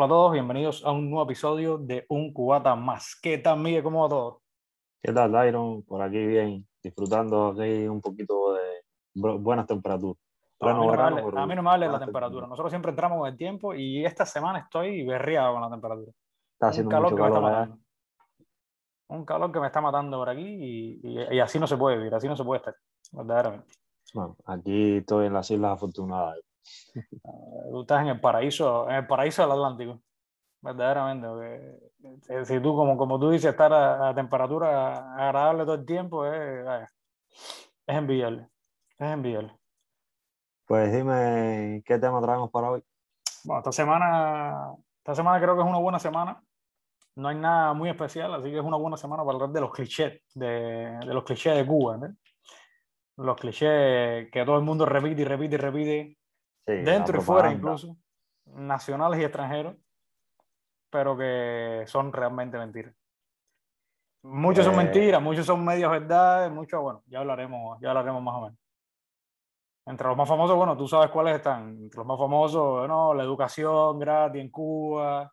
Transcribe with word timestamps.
Hola 0.00 0.06
a 0.06 0.16
todos, 0.16 0.32
bienvenidos 0.32 0.82
a 0.82 0.92
un 0.92 1.10
nuevo 1.10 1.24
episodio 1.24 1.76
de 1.76 2.06
Un 2.08 2.32
Cubata 2.32 2.74
Más. 2.74 3.20
¿Qué 3.20 3.36
tal, 3.36 3.60
Miguel? 3.60 3.82
¿Cómo 3.82 4.00
va 4.00 4.08
todo? 4.08 4.40
¿Qué 5.02 5.12
tal, 5.12 5.46
Iron? 5.46 5.82
Por 5.82 6.00
aquí 6.00 6.24
bien, 6.26 6.66
disfrutando 6.82 7.48
aquí 7.48 7.86
un 7.86 8.00
poquito 8.00 8.54
de 8.54 8.62
buenas 9.12 9.66
temperaturas. 9.66 10.16
a, 10.60 11.46
mí 11.46 11.54
no 11.54 11.62
me 11.62 11.68
vale, 11.68 11.86
la 11.86 11.98
temperatura. 11.98 12.46
Nosotros 12.46 12.72
siempre 12.72 12.92
entramos 12.92 13.18
con 13.18 13.28
el 13.28 13.36
tiempo 13.36 13.74
y 13.74 14.02
esta 14.02 14.24
semana 14.24 14.60
estoy 14.60 15.04
berriado 15.04 15.52
con 15.52 15.60
la 15.60 15.70
temperatura. 15.70 16.12
Está 16.54 16.68
haciendo 16.68 16.88
un 16.88 17.02
calor 17.02 17.14
que 17.14 17.20
me 17.20 17.28
está 17.28 17.40
matando. 17.42 17.78
Un 19.08 19.24
calor 19.26 19.52
que 19.52 19.60
me 19.60 19.66
está 19.66 19.80
matando 19.82 20.16
por 20.16 20.30
aquí 20.30 20.98
y, 21.02 21.40
así 21.40 21.58
no 21.58 21.66
se 21.66 21.76
puede 21.76 21.98
vivir, 21.98 22.14
así 22.14 22.26
no 22.26 22.36
se 22.36 22.44
puede 22.44 22.60
estar, 22.60 22.74
verdaderamente. 23.12 23.74
Bueno, 24.14 24.34
aquí 24.46 24.96
estoy 24.96 25.26
en 25.26 25.34
las 25.34 25.50
Islas 25.50 25.72
Afortunadas. 25.72 26.38
Tú 27.70 27.80
estás 27.82 28.02
en 28.02 28.08
el 28.08 28.20
paraíso, 28.20 28.88
en 28.88 28.96
el 28.96 29.06
paraíso 29.06 29.42
del 29.42 29.52
Atlántico, 29.52 30.00
verdaderamente. 30.60 31.80
si 32.44 32.60
tú, 32.60 32.74
como, 32.74 32.96
como 32.96 33.18
tú 33.18 33.30
dices, 33.30 33.50
estar 33.50 33.72
a, 33.72 34.14
temperatura 34.14 35.14
agradable 35.14 35.64
todo 35.64 35.74
el 35.74 35.86
tiempo 35.86 36.26
es, 36.26 36.66
es 37.86 37.96
envidiable. 37.96 38.48
Es 38.98 39.10
envidiable. 39.10 39.54
Pues 40.66 40.92
dime, 40.92 41.82
¿qué 41.84 41.98
tema 41.98 42.20
traemos 42.20 42.50
para 42.50 42.70
hoy? 42.70 42.84
Bueno, 43.44 43.60
esta 43.60 43.72
semana, 43.72 44.72
esta 44.98 45.14
semana 45.14 45.40
creo 45.40 45.56
que 45.56 45.62
es 45.62 45.66
una 45.66 45.78
buena 45.78 45.98
semana. 45.98 46.40
No 47.16 47.28
hay 47.28 47.36
nada 47.36 47.72
muy 47.72 47.90
especial, 47.90 48.32
así 48.34 48.50
que 48.50 48.58
es 48.58 48.64
una 48.64 48.76
buena 48.76 48.96
semana 48.96 49.24
para 49.24 49.34
hablar 49.34 49.50
de 49.50 49.60
los 49.60 49.72
clichés, 49.72 50.22
de, 50.34 50.98
de 51.00 51.14
los 51.14 51.24
clichés 51.24 51.56
de 51.56 51.66
Cuba. 51.66 51.98
Los 53.16 53.36
clichés 53.36 54.30
que 54.30 54.44
todo 54.44 54.58
el 54.58 54.64
mundo 54.64 54.86
repite 54.86 55.22
y 55.22 55.24
repite 55.24 55.54
y 55.56 55.58
repite 55.58 56.18
dentro 56.66 57.18
y 57.18 57.20
fuera 57.22 57.52
incluso, 57.52 57.96
nacionales 58.46 59.20
y 59.20 59.24
extranjeros, 59.24 59.76
pero 60.90 61.16
que 61.16 61.84
son 61.86 62.12
realmente 62.12 62.58
mentiras. 62.58 62.94
Muchos 64.22 64.64
son 64.64 64.74
eh. 64.74 64.78
mentiras, 64.78 65.22
muchos 65.22 65.46
son 65.46 65.64
medias 65.64 65.90
verdades, 65.90 66.52
muchos, 66.52 66.80
bueno, 66.80 67.02
ya 67.06 67.20
hablaremos, 67.20 67.80
ya 67.80 67.88
hablaremos 67.88 68.22
más 68.22 68.34
o 68.34 68.40
menos. 68.42 68.58
Entre 69.86 70.06
los 70.06 70.16
más 70.16 70.28
famosos, 70.28 70.56
bueno, 70.56 70.76
tú 70.76 70.86
sabes 70.86 71.10
cuáles 71.10 71.36
están. 71.36 71.70
Entre 71.70 71.96
los 71.96 72.06
más 72.06 72.18
famosos, 72.18 72.86
¿no? 72.86 73.14
La 73.14 73.22
educación 73.22 73.98
gratis 73.98 74.42
en 74.42 74.50
Cuba, 74.50 75.32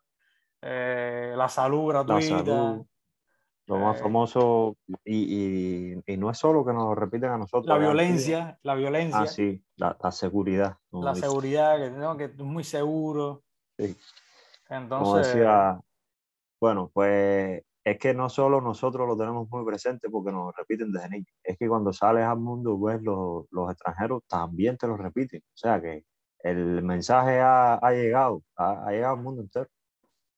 eh, 0.62 1.34
la 1.36 1.48
salud 1.48 1.90
gratuita. 1.90 2.80
Lo 3.68 3.76
más 3.76 3.98
eh, 3.98 4.02
famoso, 4.02 4.78
y, 5.04 5.94
y, 5.94 6.02
y, 6.06 6.16
no 6.16 6.30
es 6.30 6.38
solo 6.38 6.64
que 6.64 6.72
nos 6.72 6.84
lo 6.84 6.94
repiten 6.94 7.30
a 7.30 7.36
nosotros. 7.36 7.66
La 7.66 7.76
violencia, 7.76 8.58
la 8.62 8.74
violencia. 8.74 9.20
Ah, 9.20 9.26
sí, 9.26 9.62
la, 9.76 9.94
la 10.02 10.10
seguridad. 10.10 10.78
La 10.90 11.14
seguridad, 11.14 11.76
que, 11.76 11.90
¿no? 11.90 12.16
que 12.16 12.24
es 12.24 12.38
muy 12.38 12.64
seguro. 12.64 13.42
Sí. 13.78 13.94
Entonces. 14.70 15.34
decía, 15.34 15.78
bueno, 16.58 16.90
pues 16.94 17.62
es 17.84 17.98
que 17.98 18.14
no 18.14 18.30
solo 18.30 18.62
nosotros 18.62 19.06
lo 19.06 19.16
tenemos 19.16 19.48
muy 19.50 19.64
presente 19.66 20.08
porque 20.08 20.32
nos 20.32 20.54
repiten 20.56 20.90
desde 20.90 21.10
niños, 21.10 21.34
es 21.42 21.58
que 21.58 21.68
cuando 21.68 21.92
sales 21.92 22.24
al 22.24 22.38
mundo, 22.38 22.78
pues 22.78 23.02
los, 23.02 23.46
los 23.50 23.70
extranjeros 23.70 24.22
también 24.26 24.78
te 24.78 24.86
lo 24.86 24.96
repiten. 24.96 25.40
O 25.40 25.56
sea 25.56 25.80
que 25.80 26.04
el 26.40 26.82
mensaje 26.82 27.40
ha, 27.40 27.74
ha 27.74 27.92
llegado, 27.92 28.42
ha, 28.56 28.86
ha 28.86 28.90
llegado 28.92 29.16
al 29.16 29.22
mundo 29.22 29.42
entero. 29.42 29.68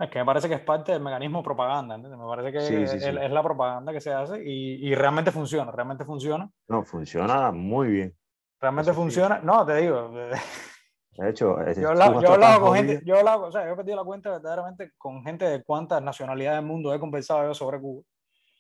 Es 0.01 0.09
que 0.09 0.19
me 0.19 0.25
parece 0.25 0.49
que 0.49 0.55
es 0.55 0.61
parte 0.61 0.93
del 0.93 1.03
mecanismo 1.03 1.43
propaganda, 1.43 1.95
¿entiendes? 1.95 2.19
Me 2.19 2.27
parece 2.27 2.53
que 2.53 2.85
es, 2.85 3.31
la 3.31 3.43
propaganda 3.43 3.93
que 3.93 4.01
se 4.01 4.11
hace 4.11 4.43
y, 4.43 4.89
y, 4.89 4.95
realmente 4.95 5.31
funciona, 5.31 5.71
realmente 5.71 6.07
funciona. 6.07 6.51
No, 6.69 6.83
funciona 6.85 7.53
muy 7.53 7.89
bien. 7.89 8.17
Realmente 8.59 8.95
funciona, 8.95 9.41
no, 9.41 9.67
te 9.67 9.77
digo. 9.77 10.11
De 10.11 11.29
hecho, 11.29 11.57
yo 11.77 11.89
he 11.89 12.27
hablado 12.27 12.61
con 12.61 12.75
gente, 12.77 13.03
yo 13.05 13.17
he 13.17 13.23
o 13.23 13.53
sea, 13.53 13.67
yo 13.67 13.73
he 13.73 13.77
perdido 13.77 13.97
la 13.97 14.05
cuenta 14.05 14.31
verdaderamente 14.31 14.93
con 14.97 15.23
gente 15.23 15.45
de 15.45 15.63
cuántas 15.63 16.03
nacionalidades 16.03 16.61
del 16.61 16.67
mundo 16.67 16.95
he 16.95 16.99
conversado 16.99 17.47
yo 17.47 17.53
sobre 17.53 17.79
Cuba. 17.79 18.03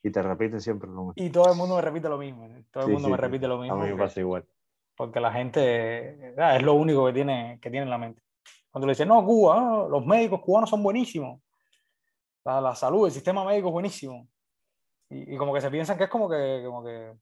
Y 0.02 0.10
te 0.10 0.20
repiten 0.20 0.60
siempre 0.60 0.90
lo 0.90 1.04
mismo. 1.06 1.12
Y 1.16 1.30
todo 1.30 1.50
el 1.52 1.56
mundo 1.56 1.76
me 1.76 1.82
repite 1.82 2.08
lo 2.10 2.18
mismo. 2.18 2.48
Todo 2.70 2.86
el 2.86 2.92
mundo 2.92 3.08
me 3.08 3.16
repite 3.16 3.48
lo 3.48 3.58
mismo. 3.58 3.76
A 3.76 3.84
mí 3.84 3.90
me 3.90 3.96
pasa 3.96 4.20
igual. 4.20 4.44
Porque 4.94 5.20
la 5.20 5.32
gente 5.32 6.34
es 6.36 6.62
lo 6.62 6.74
único 6.74 7.06
que 7.06 7.14
tiene, 7.14 7.58
que 7.62 7.70
tiene 7.70 7.84
en 7.84 7.90
la 7.90 7.98
mente. 7.98 8.22
Cuando 8.70 8.86
le 8.86 8.92
dicen, 8.92 9.08
no, 9.08 9.24
Cuba, 9.24 9.88
los 9.88 10.04
médicos 10.06 10.40
cubanos 10.40 10.70
son 10.70 10.82
buenísimos. 10.82 11.40
La, 12.44 12.60
la, 12.60 12.74
salud, 12.74 13.06
el 13.06 13.12
sistema 13.12 13.44
médico 13.44 13.68
es 13.68 13.72
buenísimo. 13.72 14.28
Y, 15.08 15.34
y, 15.34 15.36
como 15.36 15.52
que 15.52 15.60
se 15.60 15.70
piensan 15.70 15.98
que 15.98 16.04
es 16.04 16.10
como 16.10 16.28
que, 16.28 16.62
como 16.64 16.84
que 16.84 17.12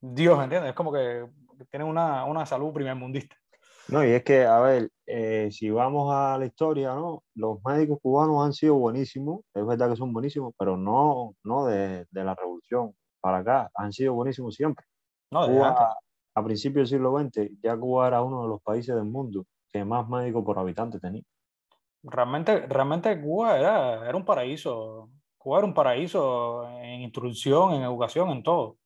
Dios, 0.00 0.42
¿entiendes? 0.42 0.70
Es 0.70 0.76
como 0.76 0.92
que 0.92 1.26
tienen 1.70 1.88
una, 1.88 2.24
una 2.24 2.46
salud 2.46 2.72
primermundista. 2.72 3.36
No, 3.88 4.04
y 4.04 4.10
es 4.10 4.22
que, 4.22 4.44
a 4.44 4.60
ver, 4.60 4.90
eh, 5.06 5.48
si 5.50 5.68
vamos 5.70 6.12
a 6.14 6.38
la 6.38 6.46
historia, 6.46 6.94
¿no? 6.94 7.24
Los 7.34 7.58
médicos 7.64 7.98
cubanos 8.00 8.44
han 8.44 8.52
sido 8.52 8.76
buenísimos, 8.76 9.40
es 9.52 9.66
verdad 9.66 9.90
que 9.90 9.96
son 9.96 10.12
buenísimos, 10.12 10.54
pero 10.56 10.76
no, 10.76 11.34
no 11.42 11.66
de, 11.66 12.06
de 12.10 12.24
la 12.24 12.34
revolución 12.34 12.94
para 13.20 13.38
acá, 13.38 13.70
han 13.74 13.92
sido 13.92 14.14
buenísimos 14.14 14.54
siempre. 14.54 14.86
No, 15.30 15.46
de 15.46 15.54
Cuba, 15.54 15.96
a 16.34 16.44
principios 16.44 16.88
del 16.88 16.98
siglo 16.98 17.18
XX, 17.18 17.50
ya 17.62 17.76
Cuba 17.76 18.06
era 18.06 18.22
uno 18.22 18.42
de 18.42 18.48
los 18.48 18.62
países 18.62 18.94
del 18.94 19.04
mundo 19.04 19.44
que 19.72 19.84
más 19.84 20.08
médicos 20.08 20.44
por 20.44 20.58
habitante 20.58 21.00
tenía. 21.00 21.22
Realmente, 22.02 22.66
realmente 22.66 23.20
Cuba 23.20 23.58
era, 23.58 24.08
era 24.08 24.16
un 24.16 24.24
paraíso. 24.24 25.10
Cuba 25.38 25.58
era 25.58 25.66
un 25.66 25.74
paraíso 25.74 26.68
en 26.78 27.00
instrucción, 27.00 27.74
en 27.74 27.82
educación, 27.82 28.30
en 28.30 28.42
todo. 28.42 28.76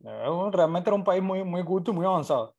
Realmente 0.00 0.90
era 0.90 0.94
un 0.94 1.04
país 1.04 1.22
muy, 1.22 1.44
muy 1.44 1.64
culto 1.64 1.90
y 1.90 1.94
muy 1.94 2.06
avanzado. 2.06 2.54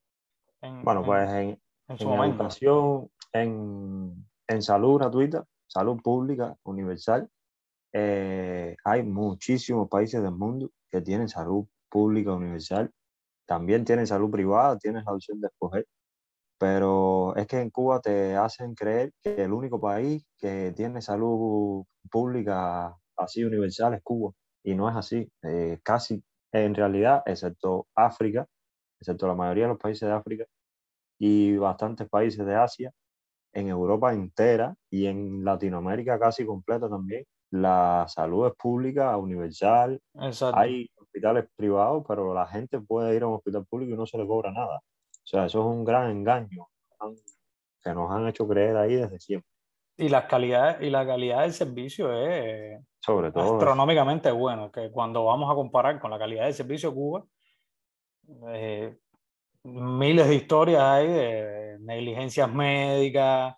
bueno, 0.62 1.04
pues 1.04 1.30
en, 1.30 1.62
en, 1.88 1.98
educación, 1.98 3.10
en, 3.32 4.26
en, 4.48 4.62
salud 4.62 4.98
gratuita, 4.98 5.46
salud 5.68 6.02
pública, 6.02 6.56
universal, 6.64 7.30
eh, 7.94 8.76
hay 8.84 9.04
muchísimos 9.04 9.88
países 9.90 10.22
del 10.22 10.34
mundo 10.34 10.70
que 10.92 11.02
tienen 11.02 11.30
salud 11.30 11.66
pública 11.90 12.34
universal. 12.34 12.92
También 13.46 13.86
tienen 13.86 14.06
salud 14.06 14.30
privada, 14.30 14.78
tienes 14.78 15.06
la 15.06 15.14
opción 15.14 15.40
de 15.40 15.48
escoger 15.48 15.88
pero 16.60 17.36
es 17.38 17.48
que 17.48 17.62
en 17.62 17.70
Cuba 17.72 18.02
te 18.02 18.36
hacen 18.36 18.76
creer 18.76 19.14
que 19.24 19.44
el 19.44 19.54
único 19.54 19.80
país 19.82 20.26
que 20.38 20.74
tiene 20.76 21.02
salud 21.02 21.86
pública 22.12 22.96
así 23.18 23.44
universal 23.44 23.94
es 23.96 24.02
Cuba, 24.04 24.34
y 24.64 24.76
no 24.76 24.90
es 24.90 24.96
así. 24.96 25.30
Eh, 25.44 25.80
casi, 25.84 26.24
en 26.52 26.76
realidad, 26.76 27.24
excepto 27.26 27.88
África, 27.96 28.46
excepto 29.00 29.28
la 29.28 29.36
mayoría 29.36 29.66
de 29.66 29.70
los 29.70 29.80
países 29.80 30.08
de 30.08 30.16
África 30.16 30.46
y 31.20 31.58
bastantes 31.58 32.10
países 32.10 32.46
de 32.46 32.56
Asia, 32.56 32.92
en 33.54 33.68
Europa 33.70 34.14
entera 34.14 34.76
y 34.92 35.08
en 35.08 35.44
Latinoamérica 35.46 36.20
casi 36.20 36.46
completa 36.46 36.90
también, 36.90 37.26
la 37.52 38.06
salud 38.08 38.48
es 38.48 38.54
pública, 38.56 39.18
universal. 39.18 40.00
Hay 40.52 40.88
hospitales 40.96 41.46
privados, 41.56 42.04
pero 42.08 42.34
la 42.34 42.48
gente 42.48 42.80
puede 42.82 43.16
ir 43.16 43.24
a 43.24 43.28
un 43.28 43.36
hospital 43.36 43.66
público 43.66 43.94
y 43.94 43.98
no 43.98 44.06
se 44.06 44.18
le 44.18 44.28
cobra 44.28 44.52
nada. 44.52 44.80
O 45.30 45.32
sea, 45.32 45.46
eso 45.46 45.60
es 45.60 45.66
un 45.68 45.86
gran 45.86 46.10
engaño 46.10 46.68
que 47.84 47.94
nos 47.94 48.10
han 48.10 48.28
hecho 48.28 48.48
creer 48.48 48.76
ahí 48.76 48.96
desde 48.96 49.20
siempre. 49.20 49.48
Y 49.96 50.10
la 50.10 50.28
calidad, 50.28 50.82
y 50.82 50.90
la 50.90 51.06
calidad 51.06 51.42
del 51.42 51.54
servicio 51.54 52.12
es 52.12 52.82
Sobre 53.00 53.32
todo 53.32 53.54
astronómicamente 53.54 54.32
bueno, 54.32 54.72
que 54.72 54.90
cuando 54.90 55.26
vamos 55.26 55.52
a 55.52 55.54
comparar 55.54 56.00
con 56.00 56.10
la 56.10 56.18
calidad 56.18 56.46
del 56.46 56.56
servicio 56.56 56.92
Cuba, 56.92 57.24
eh, 58.48 58.98
miles 59.66 60.28
de 60.28 60.34
historias 60.34 60.82
hay 60.82 61.08
de 61.08 61.78
negligencias 61.82 62.52
médicas, 62.52 63.56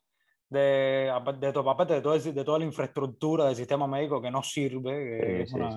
de, 0.50 0.60
de, 0.60 1.38
de, 1.40 1.54
todo 1.54 2.20
de 2.20 2.44
toda 2.44 2.60
la 2.60 2.66
infraestructura 2.66 3.46
del 3.46 3.56
sistema 3.56 3.88
médico 3.88 4.22
que 4.22 4.30
no 4.30 4.44
sirve, 4.44 4.92
que, 5.22 5.42
es, 5.44 5.54
una, 5.54 5.70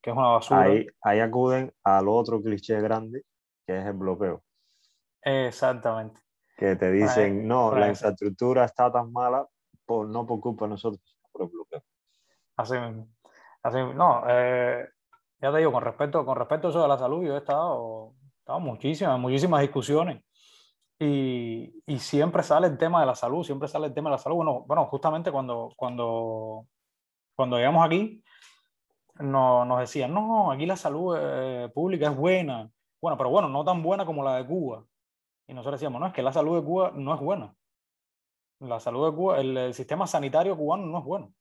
que 0.00 0.10
es 0.10 0.16
una 0.16 0.28
basura. 0.28 0.62
Ahí, 0.62 0.86
ahí 1.02 1.20
acuden 1.20 1.70
al 1.82 2.08
otro 2.08 2.40
cliché 2.40 2.80
grande, 2.80 3.24
que 3.66 3.78
es 3.78 3.84
el 3.84 3.92
bloqueo. 3.92 4.42
Exactamente. 5.24 6.20
Que 6.56 6.76
te 6.76 6.90
dicen, 6.92 7.48
no, 7.48 7.74
la 7.74 7.88
infraestructura 7.88 8.64
está 8.64 8.92
tan 8.92 9.12
mala, 9.12 9.46
por, 9.84 10.06
no 10.06 10.26
por 10.26 10.40
culpa 10.40 10.66
de 10.66 10.70
nosotros, 10.70 11.00
sino 11.04 11.28
por 11.32 11.42
el 11.42 11.48
bloqueo. 11.48 11.82
Así 12.56 12.78
mismo. 12.78 13.08
Así, 13.62 13.78
no, 13.78 14.22
eh, 14.28 14.86
ya 15.40 15.50
te 15.50 15.58
digo, 15.58 15.72
con 15.72 15.82
respecto, 15.82 16.24
con 16.24 16.36
respecto 16.36 16.68
a 16.68 16.70
eso 16.70 16.82
de 16.82 16.88
la 16.88 16.98
salud, 16.98 17.24
yo 17.24 17.34
he 17.34 17.38
estado, 17.38 18.14
he 18.20 18.38
estado 18.38 18.60
muchísimas, 18.60 19.18
muchísimas 19.18 19.62
discusiones 19.62 20.22
y, 20.98 21.82
y, 21.86 21.98
siempre 21.98 22.42
sale 22.42 22.66
el 22.68 22.78
tema 22.78 23.00
de 23.00 23.06
la 23.06 23.14
salud, 23.14 23.42
siempre 23.44 23.68
sale 23.68 23.86
el 23.86 23.94
tema 23.94 24.10
de 24.10 24.16
la 24.16 24.18
salud. 24.18 24.36
Bueno, 24.36 24.64
bueno 24.66 24.86
justamente 24.86 25.32
cuando, 25.32 25.70
cuando, 25.76 26.66
cuando 27.34 27.56
llegamos 27.56 27.84
aquí, 27.84 28.22
no, 29.20 29.64
nos 29.64 29.80
decían, 29.80 30.12
no, 30.14 30.50
aquí 30.52 30.66
la 30.66 30.76
salud 30.76 31.16
eh, 31.18 31.70
pública 31.74 32.10
es 32.10 32.16
buena. 32.16 32.70
Bueno, 33.00 33.16
pero 33.18 33.30
bueno, 33.30 33.48
no 33.48 33.64
tan 33.64 33.82
buena 33.82 34.06
como 34.06 34.22
la 34.22 34.36
de 34.36 34.46
Cuba. 34.46 34.84
Y 35.46 35.54
nosotros 35.54 35.80
decíamos, 35.80 36.00
no, 36.00 36.06
es 36.06 36.12
que 36.12 36.22
la 36.22 36.32
salud 36.32 36.56
de 36.58 36.64
Cuba 36.64 36.92
no 36.94 37.14
es 37.14 37.20
buena. 37.20 37.54
La 38.60 38.80
salud 38.80 39.10
de 39.10 39.16
Cuba, 39.16 39.40
el, 39.40 39.74
sistema 39.74 40.06
sanitario 40.06 40.56
cubano 40.56 40.86
no 40.86 40.98
es 40.98 41.04
bueno. 41.04 41.32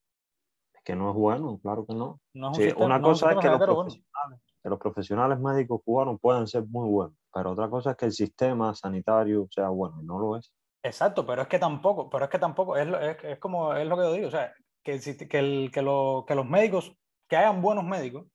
Es 0.74 0.82
que 0.84 0.96
no 0.96 1.10
es 1.10 1.16
bueno, 1.16 1.60
claro 1.62 1.86
que 1.86 1.94
no. 1.94 2.20
una 2.34 3.02
cosa 3.02 3.32
es, 3.32 3.40
que, 3.40 3.48
los 3.48 3.60
profesionales, 3.60 4.42
los 4.64 4.80
profesionales 4.80 5.40
médicos 5.40 5.82
cubanos 5.86 6.20
pueden 6.20 6.48
ser 6.48 6.66
muy 6.66 6.90
buenos, 6.90 7.16
pero 7.34 7.52
otra 7.52 7.70
cosa 7.70 7.92
es 7.92 7.98
que 7.98 8.06
el 8.06 8.12
sistema 8.12 8.74
sanitario 8.74 9.48
sea 9.50 9.70
bueno, 9.70 10.02
y 10.02 10.06
no 10.06 10.20
lo 10.20 10.38
es. 10.38 10.54
Exacto, 10.84 11.26
pero 11.26 11.44
es 11.44 11.48
que 11.48 11.60
tampoco, 11.60 12.10
pero 12.10 12.26
es 12.26 12.32
que 12.32 12.40
tampoco, 12.40 12.76
es, 12.76 12.88
es, 12.88 13.24
es 13.24 13.40
como, 13.40 13.74
es 13.74 13.88
lo 13.88 13.96
que 13.96 14.04
yo 14.04 14.14
digo, 14.14 14.28
o 14.28 14.32
sea, 14.32 14.54
que, 14.84 15.00
que, 15.00 15.40
el, 15.40 15.72
que, 15.72 15.82
lo, 15.82 16.26
que 16.28 16.36
los 16.36 16.46
médicos, 16.46 16.94
que 17.30 17.38
hayan 17.38 17.62
buenos 17.62 17.86
médicos, 17.86 18.28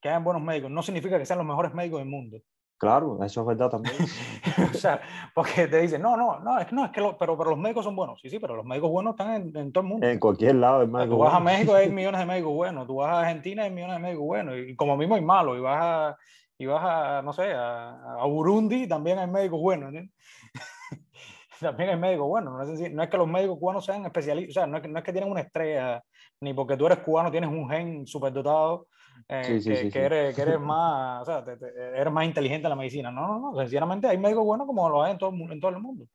que 0.00 0.08
hayan 0.08 0.24
buenos 0.24 0.42
médicos, 0.42 0.70
no 0.70 0.82
significa 0.82 1.18
que 1.18 1.26
sean 1.26 1.38
los 1.38 1.46
mejores 1.46 1.72
médicos 1.74 2.00
del 2.00 2.08
mundo. 2.08 2.38
Claro, 2.78 3.18
eso 3.24 3.40
es 3.40 3.46
verdad 3.46 3.68
también. 3.68 3.96
o 4.72 4.74
sea, 4.74 5.00
porque 5.34 5.66
te 5.66 5.80
dicen, 5.80 6.00
no, 6.00 6.16
no, 6.16 6.38
no, 6.38 6.60
es 6.60 6.66
que 6.66 6.74
no, 6.76 6.84
es 6.84 6.92
que 6.92 7.02
pero, 7.18 7.36
pero 7.36 7.50
los 7.50 7.58
médicos 7.58 7.84
son 7.84 7.96
buenos. 7.96 8.20
Sí, 8.20 8.30
sí, 8.30 8.38
pero 8.38 8.54
los 8.54 8.64
médicos 8.64 8.90
buenos 8.90 9.12
están 9.14 9.34
en, 9.34 9.56
en 9.56 9.72
todo 9.72 9.82
el 9.82 9.88
mundo. 9.88 10.06
En 10.06 10.20
cualquier 10.20 10.54
lado 10.54 10.80
hay 10.80 10.86
médicos 10.86 11.16
Tú 11.16 11.18
vas 11.18 11.34
a 11.34 11.40
México 11.40 11.74
hay 11.74 11.90
millones 11.90 12.20
de 12.20 12.26
médicos 12.26 12.52
buenos, 12.52 12.86
tú 12.86 12.94
vas 12.96 13.10
a 13.10 13.20
Argentina 13.20 13.64
hay 13.64 13.70
millones 13.70 13.96
de 13.96 14.02
médicos 14.02 14.24
buenos, 14.24 14.54
y 14.56 14.76
como 14.76 14.96
mismo 14.96 15.16
hay 15.16 15.22
malos, 15.22 15.58
y 15.58 15.60
vas 15.60 15.78
a, 15.80 16.16
y 16.56 16.66
vas 16.66 16.84
a 16.84 17.22
no 17.22 17.32
sé, 17.32 17.52
a, 17.52 18.14
a 18.20 18.26
Burundi 18.26 18.86
también 18.86 19.18
hay 19.18 19.26
médicos 19.26 19.60
buenos, 19.60 19.92
también 21.60 21.90
hay 21.90 21.96
médicos 21.96 22.28
buenos. 22.28 22.54
No 22.54 22.62
es, 22.62 22.92
no 22.92 23.02
es, 23.02 23.08
que 23.08 23.16
los 23.16 23.26
médicos 23.26 23.58
cubanos 23.58 23.84
sean 23.84 24.04
especialistas, 24.04 24.56
o 24.56 24.60
sea, 24.60 24.66
no 24.68 24.76
es, 24.76 24.82
que, 24.84 24.88
no 24.88 24.98
es 24.98 25.04
que 25.04 25.12
tienen 25.12 25.30
una 25.30 25.40
estrella, 25.40 26.04
ni 26.40 26.54
porque 26.54 26.76
tú 26.76 26.86
eres 26.86 26.98
cubano 26.98 27.30
tienes 27.30 27.50
un 27.50 27.68
gen 27.68 28.06
superdotado 28.06 28.88
eh, 29.28 29.60
que, 29.62 29.90
que, 29.90 30.04
eres, 30.04 30.34
que, 30.34 30.42
eres, 30.42 30.60
más, 30.60 31.22
o 31.22 31.24
sea, 31.24 31.44
te, 31.44 31.56
te, 31.56 31.66
eres 31.76 32.12
más 32.12 32.24
inteligente 32.24 32.66
en 32.66 32.70
la 32.70 32.76
medicina. 32.76 33.10
No, 33.10 33.26
no, 33.26 33.38
no. 33.52 33.58
Sencillamente 33.58 34.06
hay 34.06 34.18
médicos 34.18 34.44
buenos 34.44 34.66
como 34.66 34.88
lo 34.88 35.02
hay 35.02 35.12
en 35.12 35.18
todo, 35.18 35.30
en 35.30 35.60
todo 35.60 35.70
el 35.70 35.80
mundo. 35.80 36.06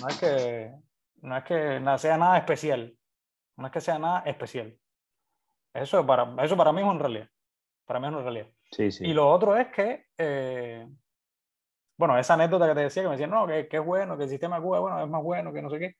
No 0.00 0.08
es 0.08 0.18
que, 0.18 0.72
no 1.22 1.36
es 1.36 1.44
que 1.44 1.80
sea 1.98 2.18
nada 2.18 2.38
especial. 2.38 2.94
No 3.56 3.66
es 3.66 3.72
que 3.72 3.80
sea 3.80 3.98
nada 3.98 4.20
especial. 4.26 4.76
Eso 5.72 6.04
para, 6.06 6.44
eso 6.44 6.56
para 6.56 6.72
mí 6.72 6.80
es 6.80 6.86
una 6.86 6.98
realidad. 6.98 7.28
Para 7.86 8.00
mí 8.00 8.06
es 8.06 8.12
una 8.12 8.22
realidad. 8.22 8.48
Sí, 8.70 8.90
sí. 8.90 9.06
Y 9.06 9.14
lo 9.14 9.30
otro 9.30 9.56
es 9.56 9.68
que, 9.68 10.06
eh, 10.18 10.86
bueno, 11.96 12.18
esa 12.18 12.34
anécdota 12.34 12.68
que 12.68 12.74
te 12.74 12.80
decía, 12.80 13.02
que 13.02 13.08
me 13.08 13.14
decían, 13.14 13.30
no, 13.30 13.46
que, 13.46 13.68
que, 13.68 13.76
es 13.78 13.84
bueno, 13.84 14.16
que 14.18 14.24
el 14.24 14.30
sistema 14.30 14.56
de 14.56 14.62
Cuba 14.62 14.80
bueno, 14.80 15.02
es 15.02 15.08
más 15.08 15.22
bueno, 15.22 15.52
que 15.52 15.62
no 15.62 15.70
sé 15.70 15.78
qué. 15.78 15.96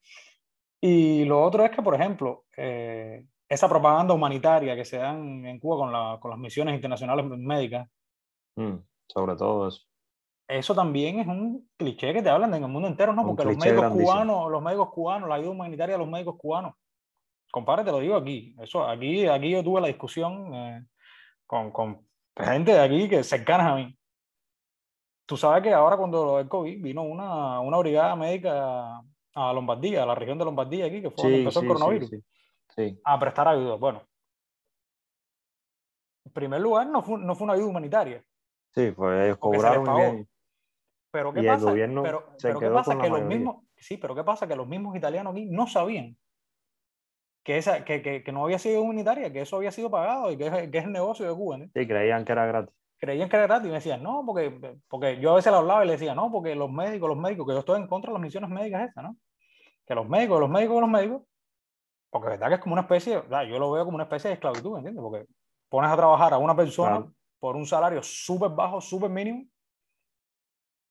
Y 0.81 1.25
lo 1.25 1.42
otro 1.42 1.64
es 1.64 1.70
que, 1.70 1.82
por 1.82 1.94
ejemplo, 1.94 2.44
eh, 2.56 3.25
esa 3.48 3.69
propaganda 3.69 4.14
humanitaria 4.14 4.75
que 4.75 4.84
se 4.84 4.98
dan 4.98 5.46
en 5.46 5.58
Cuba 5.58 5.76
con, 5.76 5.93
la, 5.93 6.19
con 6.20 6.31
las 6.31 6.38
misiones 6.38 6.75
internacionales 6.75 7.25
médicas. 7.26 7.88
Mm, 8.56 8.76
sobre 9.06 9.37
todo 9.37 9.69
eso. 9.69 9.82
Eso 10.48 10.75
también 10.75 11.19
es 11.19 11.26
un 11.26 11.69
cliché 11.76 12.12
que 12.12 12.22
te 12.22 12.28
hablan 12.28 12.54
en 12.54 12.62
el 12.62 12.69
mundo 12.69 12.88
entero, 12.88 13.12
¿no? 13.12 13.26
Porque 13.26 13.44
los 13.44 13.56
médicos 13.56 13.90
cubanos, 13.90 14.50
los 14.50 14.62
médicos 14.62 14.90
cubanos, 14.90 15.28
la 15.28 15.34
ayuda 15.37 15.50
humanitaria 15.50 15.94
de 15.96 15.98
los 15.98 16.08
médicos 16.08 16.37
cubanos. 16.38 16.75
Compadre, 17.50 17.84
te 17.84 17.90
lo 17.90 17.98
digo 17.98 18.16
aquí. 18.16 18.54
Eso, 18.60 18.87
aquí, 18.87 19.26
aquí 19.26 19.50
yo 19.50 19.64
tuve 19.64 19.81
la 19.81 19.88
discusión 19.88 20.54
eh, 20.54 20.84
con, 21.46 21.72
con, 21.72 22.06
gente 22.37 22.72
de 22.72 22.81
aquí 22.81 23.08
que 23.08 23.25
cercanas 23.25 23.72
a 23.72 23.75
mí. 23.76 23.99
Tú 25.26 25.37
sabes 25.37 25.64
que 25.64 25.72
ahora 25.72 25.96
cuando 25.96 26.38
el 26.38 26.49
COVID 26.49 26.81
vino 26.81 27.02
una, 27.02 27.60
una 27.60 27.78
brigada 27.78 28.14
médica 28.14 29.02
a 29.34 29.52
Lombardía, 29.52 30.04
a 30.04 30.06
la 30.06 30.14
región 30.14 30.38
de 30.38 30.44
Lombardía 30.44 30.87
aquí, 30.87 31.02
que 31.02 31.10
fue 31.10 31.25
donde 31.25 31.38
empezó 31.38 31.60
el 31.60 31.66
coronavirus. 31.66 32.10
Sí, 32.10 32.22
sí. 32.76 33.00
a 33.05 33.19
prestar 33.19 33.49
ayuda. 33.49 33.76
Bueno, 33.76 34.02
en 36.25 36.32
primer 36.32 36.61
lugar, 36.61 36.87
no 36.87 37.02
fue, 37.02 37.19
no 37.19 37.34
fue 37.34 37.44
una 37.44 37.55
ayuda 37.55 37.69
humanitaria. 37.69 38.25
Sí, 38.75 38.90
pues 38.90 39.25
ellos 39.25 39.38
cobraron 39.38 39.96
bien. 39.96 40.28
Pero 41.11 41.32
¿qué 41.32 41.40
y 41.40 41.46
pasa? 41.46 41.64
el 41.64 41.70
gobierno 41.70 42.02
pero, 42.02 42.26
se 42.37 42.49
pero 42.49 42.61
¿qué 42.61 42.70
pasa? 42.70 42.94
con 42.94 43.02
Que 43.02 43.08
los 43.08 43.23
mismos, 43.23 43.64
sí, 43.76 43.96
pero 43.96 44.14
¿qué 44.14 44.25
pasa? 44.25 44.46
Que 44.46 44.56
los 44.56 44.67
mismos 44.67 44.96
italianos 44.96 45.32
aquí 45.32 45.46
no 45.46 45.67
sabían 45.67 46.17
que, 47.46 47.58
esa, 47.58 47.84
que, 47.84 48.02
que, 48.02 48.25
que 48.25 48.32
no 48.32 48.44
había 48.44 48.58
sido 48.58 48.82
humanitaria, 48.82 49.32
que 49.32 49.43
eso 49.43 49.55
había 49.55 49.70
sido 49.70 49.88
pagado 49.88 50.32
y 50.32 50.37
que 50.37 50.49
es, 50.49 50.69
que 50.69 50.78
es 50.78 50.84
el 50.84 50.90
negocio 50.90 51.28
de 51.28 51.32
Cuba. 51.32 51.58
¿no? 51.58 51.67
Sí, 51.67 51.87
creían 51.87 52.25
que 52.25 52.32
era 52.32 52.44
gratis. 52.44 52.75
Creían 52.99 53.28
que 53.28 53.37
era 53.37 53.46
gratis 53.46 53.67
y 53.67 53.69
me 53.69 53.76
decían, 53.76 54.02
no, 54.02 54.25
porque, 54.26 54.81
porque 54.88 55.20
yo 55.20 55.31
a 55.31 55.37
veces 55.37 55.52
le 55.52 55.58
hablaba 55.58 55.84
y 55.84 55.87
le 55.87 55.93
decía, 55.93 56.17
no, 56.17 56.32
porque 56.32 56.56
los 56.56 56.69
médicos, 56.69 57.08
los 57.08 57.17
médicos, 57.17 57.46
que 57.46 57.52
yo 57.52 57.61
estoy 57.61 57.81
en 57.81 57.87
contra 57.87 58.11
de 58.11 58.14
las 58.14 58.23
misiones 58.23 58.50
médicas 58.50 58.90
esas, 58.90 59.05
¿no? 59.05 59.17
Que 59.87 59.94
los 59.94 60.08
médicos, 60.08 60.40
los 60.40 60.50
médicos, 60.50 60.81
los 60.81 60.90
médicos, 60.90 61.23
porque 62.10 62.28
verdad 62.28 62.48
que 62.48 62.54
es 62.54 62.60
como 62.60 62.72
una 62.74 62.82
especie, 62.82 63.22
yo 63.48 63.58
lo 63.58 63.70
veo 63.72 63.84
como 63.84 63.96
una 63.96 64.04
especie 64.04 64.28
de 64.28 64.34
esclavitud, 64.34 64.76
¿entiendes? 64.76 65.02
Porque 65.02 65.26
pones 65.68 65.90
a 65.90 65.96
trabajar 65.96 66.32
a 66.34 66.38
una 66.38 66.54
persona 66.56 66.96
Claro. 66.98 67.12
por 67.38 67.56
un 67.56 67.66
salario 67.66 68.02
súper 68.02 68.50
bajo, 68.50 68.80
súper 68.80 69.10
mínimo, 69.10 69.44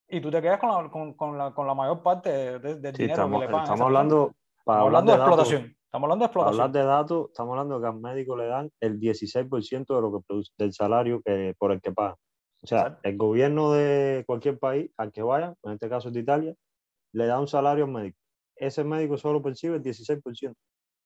y 0.07 0.21
tú 0.21 0.29
te 0.29 0.41
quedas 0.41 0.59
con 0.59 0.69
la, 0.69 0.89
con, 0.89 1.13
con 1.13 1.37
la, 1.37 1.51
con 1.53 1.65
la 1.65 1.73
mayor 1.73 2.01
parte 2.03 2.29
de- 2.29 2.59
de- 2.59 2.75
del 2.75 2.95
Sí, 2.95 3.01
dinero 3.03 3.23
estamos, 3.23 3.39
que 3.41 3.45
le 3.47 3.51
pagan. 3.51 3.63
estamos 3.63 3.85
hablando, 3.85 4.33
para 4.63 4.77
Estamos 4.79 4.85
hablando 4.87 5.11
de 5.11 5.17
de 5.17 5.23
datos, 5.23 5.39
explotación. 5.39 5.77
Estamos 5.85 6.05
hablando 6.05 6.25
de 6.25 6.29
para 6.33 6.49
explotación. 6.51 6.61
hablar 6.61 6.71
de 6.71 6.83
datos, 6.87 7.27
estamos 7.29 7.51
hablando 7.51 7.81
que 7.81 7.87
al 7.87 7.99
médico 7.99 8.35
le 8.37 8.45
dan 8.47 8.71
el 8.81 8.99
16% 8.99 9.95
de 9.95 10.01
lo 10.01 10.11
que 10.11 10.23
produce, 10.27 10.51
del 10.57 10.73
salario 10.73 11.21
que, 11.23 11.55
por 11.57 11.71
el 11.71 11.81
que 11.81 11.91
pagan. 11.91 12.15
O 12.61 12.67
sea, 12.67 12.79
Exacto. 12.81 12.99
el 13.09 13.17
gobierno 13.17 13.71
de 13.71 14.23
cualquier 14.27 14.59
país 14.59 14.91
al 14.97 15.11
que 15.11 15.23
vayan, 15.23 15.55
en 15.63 15.71
este 15.71 15.89
caso 15.89 16.09
es 16.09 16.13
de 16.13 16.19
Italia, 16.19 16.53
le 17.13 17.25
da 17.25 17.39
un 17.39 17.47
salario 17.47 17.85
al 17.85 17.91
médico. 17.91 18.17
Ese 18.55 18.83
médico 18.83 19.17
solo 19.17 19.41
percibe 19.41 19.77
el 19.77 19.83
16%. 19.83 20.53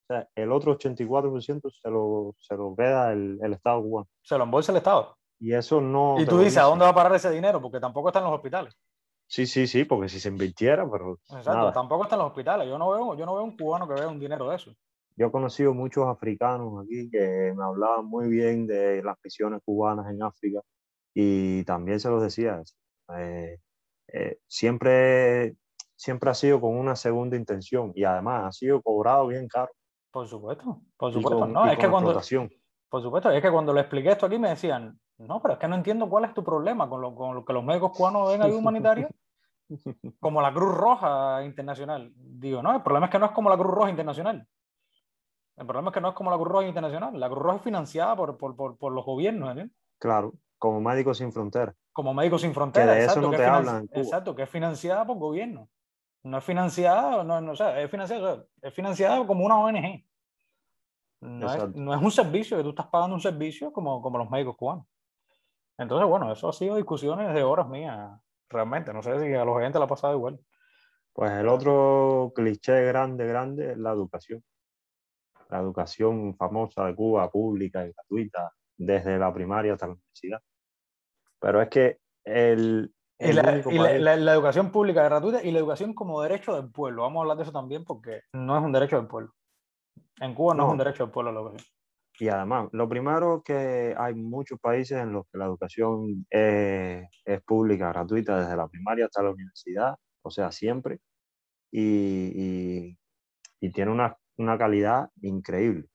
Sea, 0.09 0.27
el 0.33 0.51
otro 0.51 0.77
84% 0.77 1.69
se 1.71 1.89
lo, 1.89 2.35
se 2.39 2.56
lo 2.56 2.75
queda 2.75 3.13
el, 3.13 3.38
el 3.44 3.53
Estado 3.53 3.81
cubano. 3.83 4.07
Se 4.23 4.38
lo 4.38 4.44
embolsa 4.45 4.71
el 4.71 4.79
Estado. 4.79 5.15
Y 5.39 5.53
eso 5.53 5.79
no. 5.79 6.19
y 6.19 6.25
tú 6.25 6.39
dices, 6.39 6.57
¿a 6.57 6.63
dónde 6.63 6.83
va 6.83 6.91
a 6.91 6.95
parar 6.95 7.15
ese 7.15 7.29
dinero? 7.29 7.61
Porque 7.61 7.79
tampoco 7.79 8.09
está 8.09 8.19
en 8.19 8.25
los 8.25 8.33
hospitales. 8.33 8.73
Sí, 9.27 9.45
sí, 9.45 9.67
sí, 9.67 9.85
porque 9.85 10.09
si 10.09 10.19
se 10.19 10.29
invirtiera, 10.29 10.89
pero 10.89 11.19
Exacto, 11.29 11.53
nada. 11.53 11.71
tampoco 11.71 12.03
está 12.03 12.15
en 12.15 12.19
los 12.21 12.29
hospitales. 12.29 12.67
Yo 12.67 12.79
no 12.79 12.89
veo, 12.89 13.15
yo 13.15 13.25
no 13.25 13.35
veo 13.35 13.44
un 13.44 13.56
cubano 13.56 13.88
que 13.88 13.94
vea 13.94 14.07
un 14.07 14.19
dinero 14.19 14.50
de 14.50 14.56
eso. 14.56 14.73
Yo 15.15 15.27
he 15.27 15.31
conocido 15.31 15.73
muchos 15.75 16.07
africanos 16.07 16.83
aquí 16.83 17.09
que 17.11 17.53
me 17.56 17.63
hablaban 17.63 18.06
muy 18.06 18.27
bien 18.29 18.65
de 18.65 19.03
las 19.03 19.15
misiones 19.23 19.61
cubanas 19.63 20.09
en 20.11 20.23
África 20.23 20.61
y 21.13 21.63
también 21.65 22.00
se 22.00 22.09
los 22.09 22.23
decía. 22.23 22.61
eh, 23.15 23.59
eh, 24.11 24.39
siempre, 24.47 25.56
siempre 25.95 26.31
ha 26.31 26.33
sido 26.33 26.59
con 26.59 26.75
una 26.75 26.95
segunda 26.95 27.38
intención 27.38 27.91
y 27.94 28.06
además 28.06 28.45
ha 28.47 28.51
sido 28.51 28.81
cobrado 28.81 29.27
bien 29.27 29.47
caro. 29.47 29.71
Por 30.11 30.27
supuesto, 30.27 30.81
por 30.97 31.13
supuesto. 31.13 31.39
con- 31.39 31.53
no, 31.53 31.65
es 31.65 31.77
que 31.77 31.89
cuando, 31.89 32.13
por 32.89 33.01
supuesto, 33.01 33.29
es 33.31 33.41
que 33.41 33.51
cuando 33.51 33.73
le 33.73 33.81
expliqué 33.81 34.09
esto 34.09 34.25
aquí 34.25 34.39
me 34.39 34.50
decían, 34.50 35.00
no, 35.19 35.41
pero 35.41 35.53
es 35.53 35.59
que 35.59 35.67
no 35.67 35.75
entiendo 35.75 36.09
cuál 36.09 36.25
es 36.25 36.33
tu 36.33 36.44
problema 36.44 36.89
con 36.89 37.01
lo, 37.01 37.13
con 37.13 37.35
lo 37.35 37.45
que 37.45 37.53
los 37.53 37.63
médicos 37.63 37.91
cubanos 37.95 38.29
ven 38.29 38.41
ayuda 38.41 38.57
humanitaria 38.57 39.09
como 40.19 40.41
la 40.41 40.51
Cruz 40.53 40.73
Roja 40.75 41.44
Internacional. 41.44 42.11
Digo, 42.15 42.63
no, 42.63 42.73
el 42.75 42.81
problema 42.81 43.06
es 43.07 43.11
que 43.11 43.19
no 43.19 43.25
es 43.27 43.31
como 43.33 43.50
la 43.50 43.57
Cruz 43.57 43.71
Roja 43.71 43.89
Internacional. 43.89 44.47
El 45.57 45.65
problema 45.67 45.89
es 45.89 45.94
que 45.94 46.01
no 46.01 46.09
es 46.09 46.15
como 46.15 46.31
la 46.31 46.38
Cruz 46.38 46.47
Roja 46.47 46.67
Internacional. 46.67 47.19
La 47.19 47.29
Cruz 47.29 47.39
Roja 47.44 47.57
es 47.57 47.61
financiada 47.63 48.15
por, 48.15 48.38
por, 48.38 48.56
por, 48.56 48.77
por 48.77 48.94
los 48.94 49.06
gobiernos. 49.06 49.56
Claro, 50.00 50.33
como 50.57 50.79
Médicos 50.79 51.17
Sin 51.17 51.33
Fronteras. 51.33 51.75
Como 51.92 52.13
Médicos 52.13 52.42
Sin 52.42 52.54
Fronteras. 52.54 52.95
de 52.95 52.99
eso 53.04 53.06
exacto, 53.09 53.21
no 53.28 53.31
que 53.31 53.37
te 53.37 53.45
hablan. 53.45 53.89
Exacto, 53.92 54.35
que 54.35 54.44
es 54.44 54.49
financiada 54.49 55.06
por 55.06 55.18
gobierno. 55.18 55.68
No 56.23 56.38
es 56.38 56.44
financiada, 56.44 57.23
no, 57.23 57.42
no, 57.42 57.52
o 57.54 57.56
sea, 57.56 57.80
es 57.81 57.90
financiada, 57.90 58.45
es 58.61 58.73
financiada 58.73 59.26
como 59.26 59.45
una 59.45 59.57
ONG. 59.59 60.06
No 61.21 61.54
es, 61.54 61.76
no 61.76 61.94
es 61.94 62.02
un 62.02 62.11
servicio 62.11 62.57
que 62.57 62.64
tú 62.64 62.69
estás 62.69 62.88
pagando 62.88 63.16
un 63.16 63.21
servicio 63.21 63.73
como, 63.73 64.02
como 64.02 64.18
los 64.18 64.30
médicos 64.30 64.56
cubanos. 64.56 64.85
Entonces, 65.78 66.07
bueno, 66.07 66.31
eso 66.31 66.49
ha 66.49 66.54
sido 66.54 66.76
discusiones 66.76 67.33
de 67.33 67.44
horas 67.44 67.68
mías, 67.68 68.19
realmente. 68.49 68.94
No 68.94 69.02
sé 69.02 69.19
si 69.19 69.33
a 69.33 69.45
los 69.45 69.56
oyentes 69.56 69.80
le 69.80 69.85
ha 69.85 69.88
pasado 69.88 70.14
igual. 70.14 70.40
Pues 71.14 71.31
el 71.31 71.47
otro 71.47 72.31
cliché 72.35 72.85
grande, 72.85 73.26
grande 73.26 73.71
es 73.71 73.78
la 73.78 73.92
educación. 73.92 74.44
La 75.49 75.59
educación 75.59 76.35
famosa 76.35 76.85
de 76.85 76.95
Cuba, 76.95 77.30
pública 77.31 77.85
y 77.85 77.92
gratuita, 77.92 78.54
desde 78.78 79.18
la 79.18 79.33
primaria 79.33 79.73
hasta 79.73 79.88
la 79.88 79.94
universidad. 79.94 80.42
Pero 81.40 81.61
es 81.61 81.69
que 81.69 81.99
el, 82.23 82.94
Y, 83.19 83.33
la, 83.33 83.61
y 83.69 83.78
la- 83.99 84.16
la- 84.18 84.33
educación 84.33 84.71
pública 84.71 85.04
gratuita 85.04 85.44
y 85.44 85.52
la 85.52 85.59
educación 85.59 85.94
como 85.94 86.21
derecho 86.21 86.56
del 86.56 86.71
pueblo. 86.71 87.02
Vamos 87.04 87.19
a 87.19 87.21
hablar 87.23 87.38
de 87.38 87.44
eso 87.44 87.52
también 87.52 87.83
porque 87.83 88.21
no 88.33 88.57
es 88.57 88.64
un 88.64 88.71
derecho 88.71 88.95
del 88.95 89.07
pueblo. 89.07 89.33
En 90.21 90.33
Cuba 90.33 90.54
no, 90.56 90.66
es 90.68 90.71
un 90.71 90.78
derecho 90.78 91.04
del 91.04 91.11
pueblo 91.11 91.31
la 91.31 91.40
educación. 91.42 91.68
Y 92.21 92.28
además, 92.28 92.68
lo 92.73 92.88
primero 92.90 93.42
que 93.44 93.95
hay 93.97 94.14
muchos 94.14 94.59
países 94.59 94.97
en 94.99 95.14
los 95.14 95.26
que 95.31 95.38
la 95.38 95.45
educación 95.45 96.26
es, 96.30 97.07
es 97.26 97.42
pública, 97.44 97.90
gratuita, 97.90 98.40
desde 98.42 98.57
la 98.57 98.68
primaria 98.68 99.06
hasta 99.06 99.23
la 99.23 99.31
universidad, 99.31 99.95
o 100.21 100.30
sea, 100.30 100.52
siempre, 100.52 100.99
y, 101.71 102.31
y- 102.35 102.97
y 103.61 103.71
tiene 103.71 103.92
una, 103.92 104.18
una 104.38 104.57
calidad 104.57 105.09
increíble. 105.21 105.88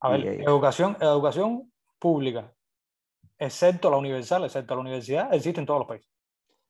A 0.00 0.10
ver, 0.10 0.20
Y, 0.20 0.28
eh, 0.28 0.42
educación, 0.46 0.96
educación 1.00 1.70
pública, 1.98 2.52
excepto 3.38 3.90
la 3.90 3.96
universal, 3.98 4.44
excepto 4.44 4.74
la 4.74 4.80
universidad, 4.82 5.32
existe 5.34 5.60
en 5.60 5.66
todos 5.66 5.80
los 5.80 5.88
países. 5.88 6.10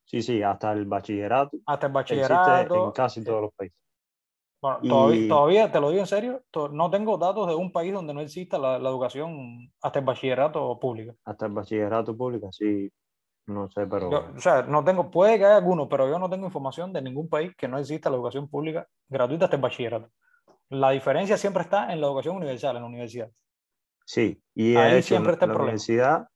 Sí, 0.09 0.23
sí, 0.23 0.43
hasta 0.43 0.73
el 0.73 0.87
bachillerato 0.87 1.59
Hasta 1.67 1.87
el 1.87 1.93
existe 1.93 2.15
bachillerato. 2.15 2.75
en 2.87 2.93
casi 2.93 3.23
todos 3.23 3.43
los 3.43 3.53
países. 3.53 3.77
Bueno, 4.61 4.79
y- 4.83 4.89
todavía, 4.89 5.29
todavía, 5.29 5.73
te 5.73 5.81
lo 5.81 5.91
digo 5.91 6.01
en 6.01 6.07
serio, 6.07 6.43
no 6.73 6.91
tengo 6.91 7.19
datos 7.19 7.47
de 7.47 7.55
un 7.55 7.71
país 7.71 7.93
donde 7.93 8.15
no 8.15 8.21
exista 8.23 8.59
la, 8.59 8.79
la 8.79 8.89
educación 8.89 9.71
hasta 9.83 9.99
el 9.99 10.05
bachillerato 10.05 10.79
pública. 10.81 11.15
Hasta 11.27 11.47
el 11.47 11.53
bachillerato 11.53 12.17
público, 12.17 12.51
sí, 12.51 12.91
no 13.47 13.69
sé, 13.71 13.87
pero 13.87 14.11
Yo, 14.11 14.25
o 14.37 14.41
sea, 14.41 14.63
no 14.63 14.83
tengo, 14.83 15.11
puede 15.11 15.39
que 15.39 15.45
haya 15.45 15.57
alguno, 15.59 15.89
pero 15.89 16.09
yo 16.09 16.19
no 16.19 16.29
tengo 16.29 16.47
información 16.47 16.93
de 16.93 17.03
ningún 17.03 17.29
país 17.29 17.53
que 17.57 17.69
no 17.69 17.79
exista 17.79 18.09
la 18.11 18.17
educación 18.17 18.49
pública 18.49 18.89
gratuita 19.09 19.45
hasta 19.45 19.57
el 19.57 19.63
bachillerato. 19.63 20.11
La 20.71 20.91
diferencia 20.91 21.37
siempre 21.37 21.63
está 21.63 21.93
en 21.93 22.01
la 22.01 22.07
educación 22.07 22.37
universal, 22.37 22.77
en 22.77 22.83
la 22.83 22.89
universidad. 22.89 23.31
sí. 24.05 24.43
Y 24.55 24.77
Ahí 24.77 25.03
siempre 25.03 25.33
en 25.33 25.35
está 25.35 25.45
el 25.45 25.51
la 25.51 25.55
problema. 25.55 25.73
universidad 25.73 26.29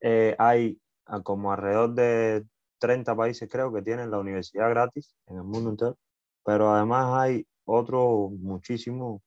eh, 0.00 0.36
hay 0.38 0.78
como 1.22 1.52
alrededor 1.52 1.94
de 1.94 2.46
30 2.78 3.14
países, 3.16 3.48
creo, 3.50 3.72
que 3.72 3.82
tienen 3.82 4.10
la 4.10 4.18
universidad 4.18 4.68
gratis 4.70 5.14
en 5.26 5.36
el 5.36 5.44
mundo 5.44 5.70
entero. 5.70 5.96
Pero 6.44 6.70
además 6.70 7.06
hay 7.14 7.46
otro 7.64 8.30
muchísimo, 8.30 9.22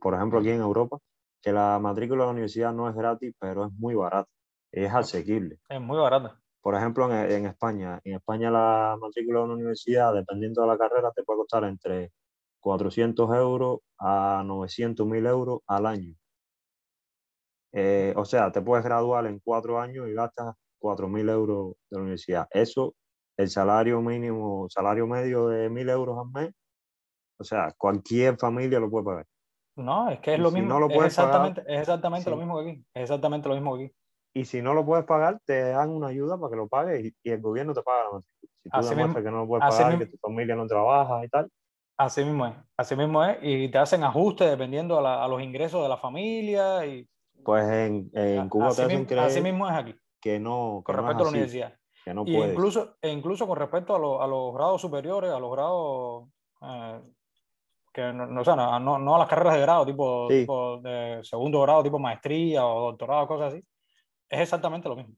por 0.00 0.14
ejemplo 0.14 0.38
aquí 0.38 0.50
en 0.50 0.60
Europa, 0.60 0.98
que 1.42 1.52
la 1.52 1.78
matrícula 1.78 2.22
de 2.22 2.26
la 2.26 2.32
universidad 2.32 2.72
no 2.72 2.88
es 2.88 2.94
gratis, 2.94 3.34
pero 3.38 3.66
es 3.66 3.72
muy 3.72 3.94
barata, 3.94 4.30
es 4.70 4.92
asequible. 4.92 5.58
Es 5.68 5.80
muy 5.80 5.98
barata. 5.98 6.38
Por 6.60 6.76
ejemplo, 6.76 7.12
en, 7.12 7.30
en, 7.30 7.46
España, 7.46 8.00
en 8.04 8.14
España 8.14 8.50
la 8.50 8.96
matrícula 9.00 9.40
de 9.40 9.44
una 9.46 9.54
universidad, 9.54 10.14
dependiendo 10.14 10.62
de 10.62 10.68
la 10.68 10.78
carrera, 10.78 11.10
te 11.10 11.24
puede 11.24 11.38
costar 11.38 11.64
entre 11.64 12.12
400 12.60 13.34
euros 13.34 13.80
a 13.98 14.42
900 14.46 15.06
mil 15.06 15.26
euros 15.26 15.60
al 15.66 15.86
año. 15.86 16.14
Eh, 17.72 18.12
o 18.16 18.24
sea, 18.24 18.52
te 18.52 18.60
puedes 18.60 18.84
graduar 18.84 19.26
en 19.26 19.40
cuatro 19.40 19.80
años 19.80 20.08
y 20.08 20.12
gastas 20.12 20.54
4 20.82 21.08
mil 21.08 21.28
euros 21.28 21.74
de 21.88 21.96
la 21.96 22.02
universidad. 22.02 22.48
Eso, 22.50 22.94
el 23.36 23.48
salario 23.48 24.02
mínimo, 24.02 24.66
salario 24.68 25.06
medio 25.06 25.48
de 25.48 25.70
mil 25.70 25.88
euros 25.88 26.18
al 26.18 26.30
mes, 26.30 26.52
o 27.38 27.44
sea, 27.44 27.72
cualquier 27.78 28.36
familia 28.36 28.80
lo 28.80 28.90
puede 28.90 29.04
pagar. 29.04 29.26
No, 29.76 30.10
es 30.10 30.20
que 30.20 30.34
es 30.34 30.40
lo 30.40 30.50
mismo. 30.50 30.78
No 30.78 30.86
es 30.88 31.06
exactamente, 31.06 31.62
es 31.66 31.80
exactamente 31.80 32.28
lo 32.28 32.36
mismo 32.36 32.58
que 32.58 32.70
aquí. 32.70 32.84
Es 32.94 33.02
exactamente 33.02 33.48
lo 33.48 33.54
mismo 33.54 33.78
que 33.78 33.84
aquí. 33.84 33.94
Y 34.34 34.44
si 34.44 34.62
no 34.62 34.74
lo 34.74 34.84
puedes 34.84 35.04
pagar, 35.04 35.40
te 35.44 35.70
dan 35.70 35.90
una 35.90 36.08
ayuda 36.08 36.38
para 36.38 36.50
que 36.50 36.56
lo 36.56 36.68
pagues 36.68 37.04
y, 37.04 37.30
el 37.30 37.40
gobierno 37.40 37.74
te 37.74 37.82
paga 37.82 38.04
la 38.04 38.10
matrícula. 38.12 38.52
Si 38.62 38.70
tú 38.70 38.88
demuestras 38.88 39.24
que 39.24 39.30
no 39.30 39.36
lo 39.38 39.46
puedes 39.46 39.68
pagar, 39.68 39.98
que 39.98 40.06
tu 40.06 40.16
familia 40.18 40.56
no 40.56 40.66
trabaja 40.66 41.24
y 41.24 41.28
tal. 41.28 41.50
Así 41.98 42.24
mismo 42.24 42.46
es, 42.46 42.54
así 42.76 42.96
mismo 42.96 43.24
es. 43.24 43.38
Y 43.42 43.68
te 43.70 43.78
hacen 43.78 44.02
ajustes 44.02 44.50
dependiendo 44.50 45.06
a, 45.06 45.28
los 45.28 45.42
ingresos 45.42 45.82
de 45.82 45.88
la 45.88 45.96
familia. 45.96 46.84
Y... 46.86 47.06
Pues 47.44 47.64
en, 47.64 48.10
en 48.14 48.48
Cuba 48.48 48.68
así 48.68 48.76
te 48.76 48.82
hacen 48.84 49.04
creer 49.04 49.24
así 49.24 49.40
mismo 49.40 49.68
es 49.68 49.74
aquí. 49.74 49.94
Que 50.22 50.40
no. 50.40 50.80
con 50.84 50.94
respecto 50.94 51.22
a 51.22 51.24
la 51.24 51.30
universidad. 51.30 51.78
Que 52.04 52.14
no 52.14 52.24
y 52.26 52.36
incluso, 52.36 52.96
e 53.02 53.10
incluso 53.10 53.46
con 53.46 53.58
respecto 53.58 53.92
a, 53.94 54.24
a, 54.24 54.26
los 54.26 54.54
grados 54.54 54.80
superiores, 54.80 55.30
a 55.30 55.38
los 55.38 55.52
grados 55.52 56.28
eh, 56.62 57.00
que 57.92 58.12
no, 58.12 58.26
no, 58.26 58.80
no, 58.80 58.98
no, 58.98 59.14
a 59.14 59.18
las 59.18 59.28
carreras 59.28 59.54
de 59.54 59.60
grado, 59.60 59.84
tipo, 59.84 60.26
tipo, 60.28 60.78
de 60.78 61.20
segundo 61.22 61.60
grado, 61.60 61.82
tipo 61.82 61.98
maestría 61.98 62.64
o 62.64 62.90
doctorado, 62.90 63.28
cosas 63.28 63.52
así, 63.52 63.64
es 64.30 64.40
exactamente 64.40 64.88
lo 64.88 64.96
mismo. 64.96 65.14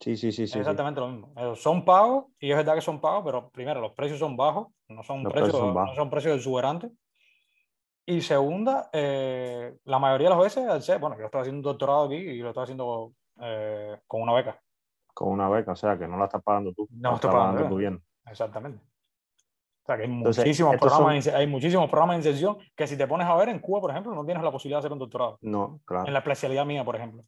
Sí, 0.00 0.16
sí, 0.16 0.32
sí. 0.32 0.42
Es 0.42 0.56
exactamente 0.56 1.00
lo 1.00 1.08
mismo. 1.08 1.56
son 1.56 1.84
pagos, 1.84 2.26
y 2.40 2.50
es 2.50 2.56
verdad 2.56 2.74
que 2.74 2.80
son 2.80 3.00
pagos, 3.00 3.22
pero 3.24 3.48
primero, 3.50 3.80
los 3.80 3.92
precios 3.92 4.18
son 4.18 4.36
bajos, 4.36 4.68
no 4.88 5.02
son, 5.04 5.22
precios, 5.22 5.52
son 5.52 5.72
no 5.72 5.94
son 5.94 6.10
precios 6.10 6.36
exuberantes. 6.36 6.90
Y 8.06 8.20
segunda, 8.20 8.90
eh, 8.92 9.76
la 9.84 9.98
mayoría 9.98 10.28
de 10.28 10.34
las 10.34 10.44
veces, 10.44 11.00
bueno, 11.00 11.16
yo 11.18 11.26
estoy 11.26 11.40
haciendo 11.40 11.60
un 11.60 11.62
doctorado 11.62 12.04
aquí 12.06 12.16
y 12.16 12.38
lo 12.38 12.48
estoy 12.48 12.64
haciendo 12.64 13.12
eh, 13.40 14.00
con 14.06 14.22
una 14.22 14.34
beca. 14.34 14.60
Con 15.12 15.28
una 15.28 15.48
beca, 15.48 15.72
o 15.72 15.76
sea, 15.76 15.98
que 15.98 16.08
no 16.08 16.16
la 16.16 16.24
estás 16.24 16.42
pagando 16.42 16.72
tú. 16.72 16.88
No, 16.90 17.10
la 17.10 17.14
estás 17.16 17.30
pagando, 17.30 17.62
pagando 17.64 17.98
tú 17.98 18.02
Exactamente. 18.26 18.80
O 19.82 19.86
sea, 19.86 19.96
que 19.96 20.04
hay, 20.04 20.08
muchísimos 20.08 20.76
programas, 20.76 21.26
hay 21.26 21.46
muchísimos 21.46 21.90
programas 21.90 22.16
de 22.16 22.30
inserción 22.30 22.56
que 22.74 22.86
si 22.86 22.96
te 22.96 23.06
pones 23.06 23.26
a 23.26 23.36
ver 23.36 23.50
en 23.50 23.58
Cuba, 23.58 23.82
por 23.82 23.90
ejemplo, 23.90 24.14
no 24.14 24.24
tienes 24.24 24.42
la 24.42 24.50
posibilidad 24.50 24.78
de 24.78 24.80
hacer 24.80 24.92
un 24.92 24.98
doctorado. 24.98 25.38
No, 25.42 25.80
claro. 25.84 26.06
En 26.06 26.14
la 26.14 26.20
especialidad 26.20 26.64
mía, 26.64 26.84
por 26.84 26.96
ejemplo. 26.96 27.22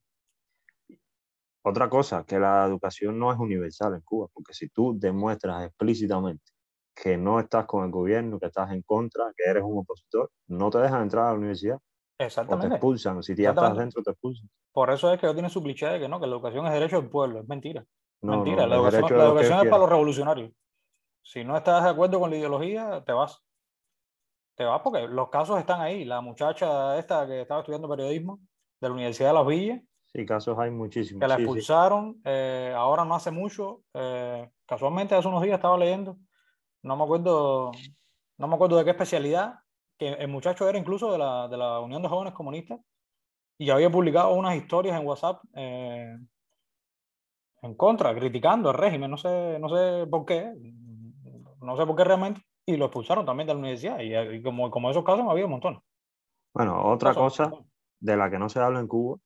Otra 1.62 1.90
cosa, 1.90 2.24
que 2.24 2.38
la 2.38 2.64
educación 2.64 3.18
no 3.18 3.30
es 3.30 3.38
universal 3.38 3.94
en 3.94 4.00
Cuba, 4.00 4.28
porque 4.32 4.54
si 4.54 4.68
tú 4.68 4.98
demuestras 4.98 5.66
explícitamente 5.66 6.44
que 6.94 7.18
no 7.18 7.38
estás 7.40 7.66
con 7.66 7.84
el 7.84 7.90
gobierno, 7.90 8.38
que 8.38 8.46
estás 8.46 8.70
en 8.70 8.82
contra, 8.82 9.24
que 9.36 9.50
eres 9.50 9.62
un 9.62 9.80
opositor, 9.80 10.30
no 10.46 10.70
te 10.70 10.78
dejan 10.78 11.02
entrar 11.02 11.26
a 11.26 11.32
la 11.32 11.38
universidad. 11.38 11.78
Exactamente. 12.18 12.66
O 12.66 12.70
te 12.70 12.74
expulsan. 12.76 13.22
Si 13.22 13.34
ya 13.34 13.50
estás 13.50 13.76
dentro, 13.76 14.02
te 14.02 14.10
expulsan. 14.10 14.48
Por 14.72 14.90
eso 14.90 15.12
es 15.12 15.20
que 15.20 15.32
tiene 15.32 15.50
su 15.50 15.62
cliché 15.62 15.86
de 15.86 16.00
que 16.00 16.08
no, 16.08 16.18
que 16.18 16.26
la 16.26 16.34
educación 16.34 16.66
es 16.66 16.72
derecho 16.72 17.00
del 17.00 17.10
pueblo. 17.10 17.40
Es 17.40 17.48
mentira. 17.48 17.84
mentira. 18.22 18.66
la 18.66 18.76
educación, 18.76 19.18
la 19.18 19.24
educación 19.24 19.58
es 19.64 19.70
para 19.70 19.78
los 19.78 19.90
revolucionarios. 19.90 20.52
Si 21.22 21.44
no 21.44 21.56
estás 21.56 21.84
de 21.84 21.90
acuerdo 21.90 22.20
con 22.20 22.30
la 22.30 22.36
ideología, 22.36 23.02
te 23.04 23.12
vas. 23.12 23.42
Te 24.54 24.64
vas 24.64 24.80
porque 24.80 25.06
los 25.06 25.28
casos 25.28 25.58
están 25.58 25.80
ahí. 25.80 26.04
La 26.04 26.20
muchacha 26.20 26.98
esta 26.98 27.26
que 27.26 27.42
estaba 27.42 27.60
estudiando 27.60 27.88
periodismo 27.88 28.40
de 28.80 28.88
la 28.88 28.94
Universidad 28.94 29.30
de 29.30 29.34
Las 29.34 29.46
Villas. 29.46 29.82
Sí, 30.06 30.24
casos 30.24 30.58
hay 30.58 30.70
muchísimos. 30.70 31.20
Que 31.20 31.28
la 31.28 31.34
expulsaron. 31.34 32.20
Eh, 32.24 32.72
ahora 32.74 33.04
no 33.04 33.14
hace 33.14 33.30
mucho. 33.30 33.82
Eh, 33.92 34.48
casualmente 34.64 35.14
hace 35.14 35.28
unos 35.28 35.42
días 35.42 35.56
estaba 35.56 35.76
leyendo. 35.76 36.16
No 36.82 36.96
me 36.96 37.04
acuerdo, 37.04 37.72
no 38.38 38.48
me 38.48 38.54
acuerdo 38.54 38.78
de 38.78 38.84
qué 38.84 38.90
especialidad. 38.90 39.56
Que 39.98 40.08
el 40.08 40.28
muchacho 40.28 40.68
era 40.68 40.78
incluso 40.78 41.10
de 41.12 41.18
la, 41.18 41.48
de 41.48 41.56
la 41.56 41.80
Unión 41.80 42.02
de 42.02 42.08
Jóvenes 42.08 42.34
Comunistas. 42.34 42.80
Y 43.58 43.70
había 43.70 43.90
publicado 43.90 44.34
unas 44.34 44.56
historias 44.56 45.00
en 45.00 45.06
WhatsApp 45.06 45.42
eh, 45.54 46.18
en 47.62 47.74
contra, 47.74 48.14
criticando 48.14 48.70
el 48.70 48.76
régimen. 48.76 49.10
No 49.10 49.16
sé, 49.16 49.58
no 49.58 49.68
sé 49.68 50.06
por 50.06 50.26
qué 50.26 50.52
no 51.66 51.76
sé 51.76 51.84
por 51.84 51.96
qué 51.96 52.04
realmente, 52.04 52.40
y 52.64 52.76
lo 52.76 52.86
expulsaron 52.86 53.26
también 53.26 53.46
de 53.48 53.54
la 53.54 53.58
universidad. 53.58 53.98
Y, 54.00 54.42
como, 54.42 54.70
como 54.70 54.90
esos 54.90 55.04
casos 55.04 55.26
había 55.28 55.44
un 55.44 55.50
montón. 55.50 55.80
Bueno, 56.54 56.82
otra 56.84 57.12
cosa 57.12 57.50
de 58.00 58.16
la 58.16 58.30
que 58.30 58.38
no 58.38 58.48
se 58.48 58.60
habla 58.60 58.80
en 58.80 58.86
Cuba, 58.86 59.18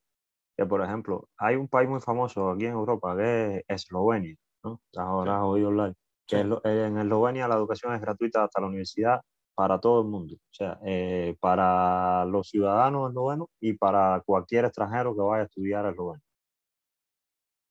que 0.56 0.66
por 0.66 0.82
ejemplo, 0.82 1.28
hay 1.36 1.56
un 1.56 1.68
país 1.68 1.88
muy 1.88 2.00
famoso 2.00 2.50
aquí 2.50 2.64
en 2.64 2.72
Europa 2.72 3.16
que 3.16 3.64
es 3.68 3.84
Eslovenia, 3.84 4.36
¿no? 4.64 4.80
Ahora 4.96 5.36
has 5.36 5.44
oído 5.44 5.68
hablar. 5.68 5.94
Que 6.26 6.40
en 6.40 6.98
Eslovenia 6.98 7.46
la 7.46 7.56
educación 7.56 7.94
es 7.94 8.00
gratuita 8.00 8.44
hasta 8.44 8.60
la 8.60 8.68
universidad 8.68 9.20
para 9.54 9.78
todo 9.80 10.02
el 10.02 10.08
mundo, 10.08 10.34
o 10.36 10.54
sea, 10.54 10.78
eh, 10.84 11.36
para 11.40 12.24
los 12.26 12.48
ciudadanos 12.48 13.10
eslovenos 13.10 13.48
y 13.60 13.74
para 13.74 14.22
cualquier 14.24 14.64
extranjero 14.66 15.14
que 15.14 15.22
vaya 15.22 15.42
a 15.42 15.46
estudiar 15.46 15.86
esloveno. 15.86 16.22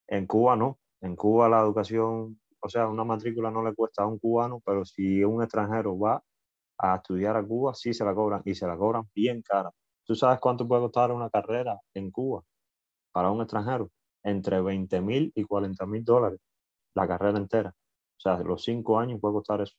En 0.07 0.25
Cuba 0.27 0.55
no, 0.55 0.77
en 1.01 1.15
Cuba 1.15 1.50
la 1.50 1.62
educación 1.62 2.39
o 2.62 2.69
sea, 2.69 2.88
una 2.88 3.03
matrícula 3.03 3.51
no 3.51 3.63
le 3.63 3.74
cuesta 3.74 4.03
a 4.03 4.07
un 4.07 4.19
cubano, 4.19 4.62
pero 4.65 4.86
si 4.86 5.24
un 5.24 5.41
extranjero 5.41 5.98
va 5.98 6.24
a 6.77 6.95
estudiar 6.95 7.36
a 7.38 7.45
Cuba, 7.45 7.74
sí 7.74 7.93
se 7.93 8.05
la 8.05 8.13
cobran 8.13 8.41
y 8.45 8.55
se 8.55 8.67
la 8.67 8.77
cobran 8.77 9.03
bien 9.15 9.41
cara. 9.41 9.71
¿Tú 10.05 10.15
sabes 10.15 10.39
cuánto 10.39 10.67
puede 10.67 10.81
costar 10.83 11.12
una 11.12 11.29
carrera 11.29 11.79
en 11.93 12.12
Cuba 12.12 12.43
para 13.12 13.31
un 13.31 13.41
extranjero? 13.41 13.91
Entre 14.24 14.62
20 14.62 15.01
mil 15.01 15.31
y 15.36 15.43
40 15.43 15.86
mil 15.86 16.03
dólares 16.03 16.39
la 16.95 17.07
carrera 17.07 17.38
entera. 17.38 17.69
O 17.69 18.19
sea, 18.19 18.38
los 18.39 18.63
cinco 18.63 19.00
años 19.00 19.19
puede 19.21 19.36
costar 19.36 19.62
eso. 19.62 19.75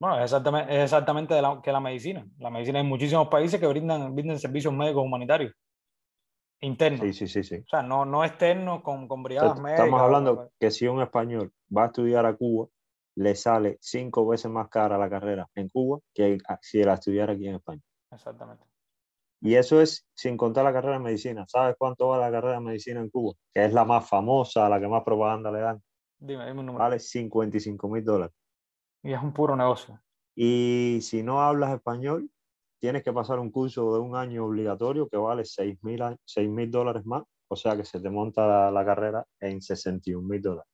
Bueno, 0.00 0.18
es 0.18 0.24
exactamente, 0.24 0.76
es 0.76 0.84
exactamente 0.84 1.34
que 1.62 1.72
la 1.72 1.80
medicina. 1.80 2.26
La 2.38 2.50
medicina 2.50 2.80
en 2.80 2.86
muchísimos 2.86 3.28
países 3.28 3.58
que 3.58 3.66
brindan, 3.66 4.14
brindan 4.14 4.38
servicios 4.38 4.72
médicos 4.72 5.04
humanitarios 5.04 5.52
interno. 6.60 6.98
Sí, 7.04 7.12
sí, 7.12 7.28
sí, 7.28 7.44
sí. 7.44 7.56
O 7.56 7.68
sea, 7.68 7.82
no, 7.82 8.04
no 8.04 8.24
externo 8.24 8.82
con, 8.82 9.06
con 9.06 9.22
brigadas 9.22 9.60
médicas. 9.60 9.84
Estamos 9.84 10.00
hablando 10.00 10.50
que 10.58 10.70
si 10.70 10.86
un 10.86 11.00
español 11.02 11.52
va 11.74 11.84
a 11.84 11.86
estudiar 11.86 12.26
a 12.26 12.34
Cuba, 12.34 12.68
le 13.16 13.34
sale 13.34 13.78
cinco 13.80 14.26
veces 14.26 14.50
más 14.50 14.68
cara 14.68 14.98
la 14.98 15.10
carrera 15.10 15.48
en 15.54 15.68
Cuba 15.68 15.98
que 16.14 16.38
si 16.60 16.82
la 16.82 16.94
estudiara 16.94 17.32
aquí 17.32 17.48
en 17.48 17.56
España. 17.56 17.82
Exactamente. 18.10 18.64
Y 19.40 19.54
eso 19.54 19.80
es 19.80 20.06
sin 20.14 20.36
contar 20.36 20.64
la 20.64 20.72
carrera 20.72 20.94
de 20.94 21.04
medicina. 21.04 21.44
¿Sabes 21.46 21.76
cuánto 21.78 22.08
vale 22.08 22.24
la 22.24 22.30
carrera 22.32 22.54
de 22.54 22.60
medicina 22.60 23.00
en 23.00 23.10
Cuba? 23.10 23.34
Que 23.54 23.64
es 23.64 23.72
la 23.72 23.84
más 23.84 24.08
famosa, 24.08 24.68
la 24.68 24.80
que 24.80 24.88
más 24.88 25.04
propaganda 25.04 25.50
le 25.50 25.60
dan. 25.60 25.82
Dime, 26.18 26.46
dime 26.46 26.60
un 26.60 26.66
número. 26.66 26.82
Vale 26.82 26.98
55 26.98 27.88
mil 27.88 28.04
dólares. 28.04 28.34
Y 29.02 29.12
es 29.12 29.22
un 29.22 29.32
puro 29.32 29.56
negocio. 29.56 30.00
Y 30.34 30.98
si 31.02 31.22
no 31.22 31.42
hablas 31.42 31.74
español, 31.74 32.30
tienes 32.78 33.02
que 33.02 33.12
pasar 33.12 33.38
un 33.38 33.50
curso 33.50 33.94
de 33.94 34.00
un 34.00 34.16
año 34.16 34.44
obligatorio 34.44 35.08
que 35.08 35.16
vale 35.16 35.44
6 35.44 35.78
mil 35.82 36.70
dólares 36.70 37.04
más, 37.04 37.24
o 37.48 37.56
sea 37.56 37.76
que 37.76 37.84
se 37.84 38.00
te 38.00 38.10
monta 38.10 38.70
la, 38.70 38.84
carrera 38.84 39.24
en 39.40 39.60
61 39.60 40.26
mil 40.26 40.42
dólares. 40.42 40.70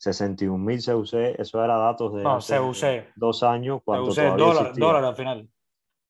61 0.00 0.56
mil 0.58 0.82
CUC, 0.82 1.12
eso 1.38 1.64
era 1.64 1.76
datos 1.76 2.14
de 2.14 2.22
no, 2.22 2.38
CUC. 2.38 3.12
dos 3.16 3.42
años. 3.42 3.80
Cuando 3.84 4.06
CUC, 4.08 4.36
dólar, 4.36 4.72
dólar 4.74 5.04
al 5.04 5.16
final. 5.16 5.48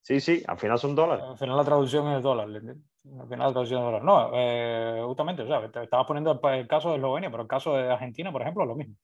Sí, 0.03 0.21
sí, 0.21 0.43
al 0.47 0.59
final 0.59 0.79
son 0.79 0.95
dólares. 0.95 1.25
Al 1.27 1.37
final 1.37 1.57
la 1.57 1.65
traducción 1.65 2.07
es 2.13 2.23
dólar. 2.23 2.49
Al 2.49 3.29
final 3.29 3.47
la 3.47 3.53
traducción 3.53 3.81
es 3.81 3.85
dólar. 3.85 4.05
No, 4.05 4.31
eh, 4.35 5.03
justamente, 5.05 5.43
o 5.43 5.47
sea, 5.47 5.71
te 5.71 5.83
estabas 5.83 6.07
poniendo 6.07 6.41
el, 6.43 6.69
caso 6.69 6.91
de 6.91 6.97
Eslovenia, 6.97 7.31
pero 7.31 7.43
el 7.43 7.49
caso 7.49 7.75
de 7.75 7.91
Argentina, 7.91 8.31
por 8.31 8.43
ejemplo, 8.43 8.63
es 8.63 8.69
lo 8.69 8.77
mismo. 8.77 8.95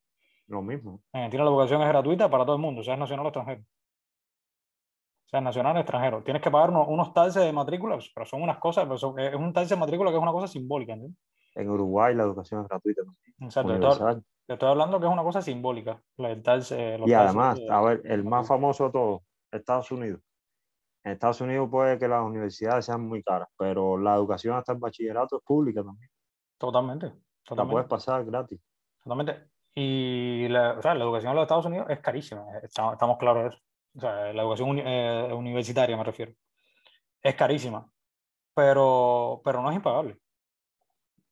Lo 0.47 0.61
mismo. 0.61 1.01
En 1.13 1.21
Argentina 1.21 1.43
la 1.43 1.49
educación 1.49 1.81
es 1.81 1.87
gratuita 1.87 2.29
para 2.29 2.45
todo 2.45 2.55
el 2.55 2.61
mundo, 2.61 2.83
sea 2.83 2.95
nacional 2.95 3.25
o 3.25 3.29
extranjero 3.29 3.63
sea, 5.35 5.41
nacional 5.41 5.75
o 5.75 5.79
extranjero. 5.79 6.23
Tienes 6.23 6.41
que 6.41 6.51
pagar 6.51 6.69
unos, 6.69 6.87
unos 6.87 7.13
talces 7.13 7.43
de 7.43 7.51
matrícula, 7.51 7.95
pues, 7.95 8.11
pero 8.13 8.25
son 8.25 8.41
unas 8.41 8.57
cosas, 8.57 8.85
pero 8.85 8.95
es 8.95 9.35
un 9.35 9.53
talce 9.53 9.75
de 9.75 9.79
matrícula 9.79 10.11
que 10.11 10.17
es 10.17 10.23
una 10.23 10.31
cosa 10.31 10.47
simbólica. 10.47 10.93
En 11.55 11.69
Uruguay 11.69 12.13
la 12.15 12.23
educación 12.23 12.61
es 12.61 12.67
gratuita. 12.67 13.01
Exacto. 13.39 14.21
Te 14.47 14.53
estoy, 14.53 14.69
hablando 14.69 14.99
que 14.99 15.07
es 15.07 15.11
una 15.11 15.23
cosa 15.23 15.41
simbólica. 15.41 15.99
El 16.17 16.43
talce, 16.43 16.99
y 17.05 17.13
además, 17.13 17.59
a 17.69 17.81
ver, 17.81 18.01
el 18.05 18.23
más 18.23 18.47
famoso 18.47 18.85
de 18.85 18.91
todos, 18.91 19.21
Estados 19.51 19.91
Unidos. 19.91 20.21
En 21.03 21.13
Estados 21.13 21.41
Unidos 21.41 21.67
puede 21.69 21.97
que 21.97 22.07
las 22.07 22.23
universidades 22.23 22.85
sean 22.85 23.07
muy 23.07 23.23
caras, 23.23 23.47
pero 23.57 23.97
la 23.97 24.15
educación 24.15 24.55
hasta 24.55 24.73
el 24.73 24.79
bachillerato 24.79 25.37
es 25.37 25.43
pública 25.43 25.83
también. 25.83 26.09
Totalmente. 26.57 27.07
totalmente. 27.43 27.55
La 27.55 27.65
puedes 27.65 27.87
pasar 27.87 28.25
gratis. 28.25 28.59
Totalmente. 29.03 29.49
Y 29.75 30.47
la, 30.47 30.73
o 30.73 30.81
sea, 30.81 30.95
la 30.95 31.03
educación 31.03 31.31
en 31.31 31.35
los 31.35 31.43
Estados 31.43 31.65
Unidos 31.65 31.87
es 31.89 31.99
carísima. 31.99 32.45
Estamos, 32.63 32.93
estamos 32.93 33.17
claros 33.17 33.43
de 33.43 33.49
eso 33.49 33.65
o 33.95 33.99
sea, 33.99 34.33
la 34.33 34.41
educación 34.41 34.79
eh, 34.79 35.29
universitaria 35.33 35.95
me 35.95 36.03
refiero, 36.03 36.33
es 37.21 37.35
carísima, 37.35 37.89
pero, 38.53 39.41
pero 39.43 39.61
no 39.61 39.69
es 39.69 39.75
impagable. 39.77 40.19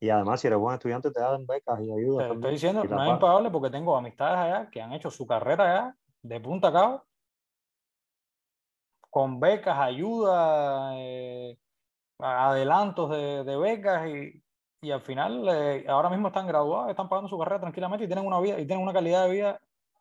Y 0.00 0.10
además, 0.10 0.40
si 0.40 0.46
eres 0.46 0.58
buen 0.58 0.74
estudiante, 0.74 1.10
te 1.10 1.20
dan 1.20 1.46
becas 1.46 1.80
y 1.80 1.92
ayuda. 1.92 2.28
Te 2.28 2.34
estoy 2.34 2.50
diciendo, 2.52 2.84
no 2.84 3.04
es 3.04 3.10
impagable 3.10 3.50
porque 3.50 3.70
tengo 3.70 3.96
amistades 3.96 4.36
allá 4.36 4.70
que 4.70 4.82
han 4.82 4.92
hecho 4.92 5.10
su 5.10 5.26
carrera 5.26 5.64
allá 5.64 5.96
de 6.22 6.40
punta 6.40 6.68
a 6.68 6.72
cabo 6.72 7.04
con 9.08 9.38
becas, 9.38 9.78
ayuda, 9.78 10.92
eh, 10.96 11.56
adelantos 12.18 13.10
de, 13.10 13.44
de, 13.44 13.56
becas 13.56 14.08
y, 14.08 14.42
y 14.84 14.90
al 14.90 15.00
final 15.00 15.48
eh, 15.48 15.86
ahora 15.88 16.10
mismo 16.10 16.28
están 16.28 16.46
graduados, 16.46 16.90
están 16.90 17.08
pagando 17.08 17.28
su 17.28 17.38
carrera 17.38 17.60
tranquilamente 17.60 18.04
y 18.04 18.06
tienen 18.06 18.26
una 18.26 18.38
vida 18.38 18.60
y 18.60 18.66
tienen 18.66 18.82
una 18.82 18.92
calidad 18.92 19.24
de 19.24 19.32
vida 19.32 19.60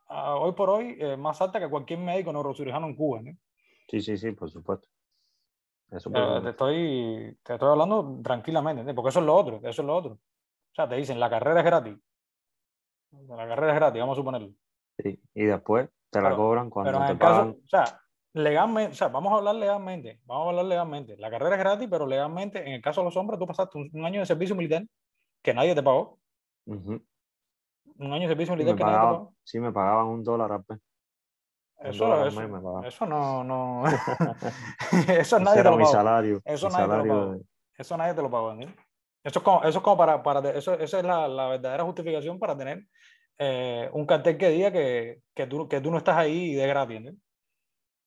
uh, 0.10 0.42
hoy 0.42 0.52
por 0.52 0.70
hoy 0.70 0.98
eh, 1.00 1.16
más 1.16 1.42
alta 1.42 1.58
que 1.58 1.70
cualquier 1.70 2.00
médico 2.00 2.34
neurocirujano 2.34 2.88
en 2.88 2.96
Cuba. 2.96 3.22
¿no? 3.22 3.32
Sí, 3.88 4.02
sí, 4.02 4.18
sí, 4.18 4.32
por 4.34 4.52
supuesto. 4.52 4.90
Eso 5.90 6.10
te, 6.10 6.50
estoy, 6.50 7.38
te 7.44 7.54
estoy 7.54 7.70
hablando 7.70 8.20
tranquilamente, 8.22 8.84
¿no? 8.84 8.94
porque 8.94 9.10
eso 9.10 9.20
es 9.20 9.25
lo 9.25 9.36
otro, 9.36 9.58
eso 9.63 9.82
es 9.82 9.88
lo 9.88 9.96
otro. 9.96 10.12
O 10.13 10.75
sea, 10.75 10.90
te 10.90 10.96
dicen, 10.96 11.20
la 11.20 11.30
carrera 11.30 11.60
es 11.62 11.66
gratis. 11.66 11.98
La 13.30 13.48
carrera 13.48 13.74
es 13.74 13.75
gratis, 13.75 14.02
vamos 14.02 14.18
a 14.18 14.20
suponerlo. 14.22 14.50
Sí, 14.98 15.22
y 15.34 15.44
después 15.46 15.90
te 16.10 16.20
la 16.20 16.36
cobran 16.36 16.70
cuando 16.70 16.92
pero 16.92 17.04
en 17.06 17.12
el 17.12 17.18
caso, 17.18 17.56
o 17.63 17.68
sea, 17.68 18.02
legalmente, 18.34 18.92
o 18.92 18.96
sea, 18.96 19.08
vamos 19.08 19.32
a 19.32 19.38
hablar 19.38 19.56
legalmente, 19.56 20.20
vamos 20.25 20.48
a 20.48 20.50
hablar 20.50 20.66
legalmente. 20.66 21.16
La 21.18 21.30
carrera 21.30 21.56
es 21.56 21.60
gratis, 21.60 21.88
pero 21.90 22.06
legalmente, 22.06 22.60
en 22.66 22.74
el 22.74 22.82
caso 22.82 23.02
de 23.02 23.06
los 23.06 23.18
hombres, 23.18 23.40
tú 23.40 23.46
pasaste 23.46 23.78
un, 23.78 24.06
año 24.06 24.20
de 24.20 24.25
servicio 24.25 24.56
militar 24.56 24.84
que 25.42 25.54
nadie 25.54 25.75
te 25.75 25.84
pagó. 25.84 26.20
Un 26.66 27.04
año 28.00 28.22
de 28.22 28.28
servicio 28.30 28.56
militar 28.56 28.75
que 28.75 28.84
nadie 28.84 28.96
te 28.96 29.02
pagó. 29.02 29.34
Sí, 29.44 29.60
me 29.60 29.72
pagaban 29.72 30.08
un 30.08 30.24
dólar 30.24 30.52
al. 30.52 30.66
Eso, 31.80 32.25
eso, 32.25 32.84
eso, 32.86 33.06
no, 33.06 33.44
no. 33.44 33.84
eso 35.08 35.40
nadie 35.40 35.63
te 35.63 35.70
lo 35.70 35.78
pagó. 35.78 35.92
Salario, 35.92 36.42
eso, 36.46 36.70
nadie 36.70 36.88
te 36.88 36.98
lo 36.98 37.04
pagó. 37.04 37.42
eso 37.78 37.98
nadie 37.98 38.13
te 38.13 38.22
lo 38.22 38.32
pagó. 38.32 38.54
Eso 39.24 39.40
es 39.40 39.44
como, 39.44 39.63
eso 39.63 39.78
es 39.78 39.84
como 39.84 39.98
para, 39.98 40.24
para 40.24 40.50
eso, 40.52 40.74
esa 40.74 41.00
es 41.00 41.06
la, 41.06 41.28
la, 41.28 41.48
verdadera 41.48 41.84
justificación 41.84 42.40
para 42.40 42.58
tener 42.58 42.86
eh, 43.38 43.90
un 43.94 44.06
cartel 44.06 44.38
que 44.38 44.50
diga 44.50 44.72
que, 44.72 45.22
que, 45.34 45.48
tú, 45.48 45.68
que 45.68 45.82
tú 45.82 45.92
no 45.92 45.98
estás 45.98 46.18
ahí 46.18 46.56
de 46.56 46.68
gratis. 46.68 47.02
¿no? 47.02 47.12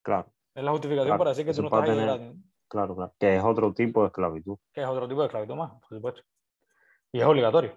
Claro. 0.06 0.32
Es 0.54 0.62
la 0.62 0.70
justificación 0.70 1.18
para 1.18 1.30
decir 1.30 1.44
que 1.44 1.52
tú 1.52 1.62
no 1.62 1.66
estás 1.66 1.96
gratis. 1.96 2.32
Claro, 2.68 2.94
claro. 2.94 3.12
Que 3.18 3.36
es 3.36 3.42
otro 3.42 3.74
tipo 3.74 4.02
de 4.02 4.06
esclavitud. 4.06 4.56
Que 4.72 4.82
es 4.82 4.86
otro 4.86 5.08
tipo 5.08 5.20
de 5.20 5.26
esclavitud 5.26 5.56
más, 5.56 5.72
por 5.72 5.88
supuesto. 5.88 6.22
Y 7.10 7.18
es 7.18 7.26
obligatorio. 7.26 7.76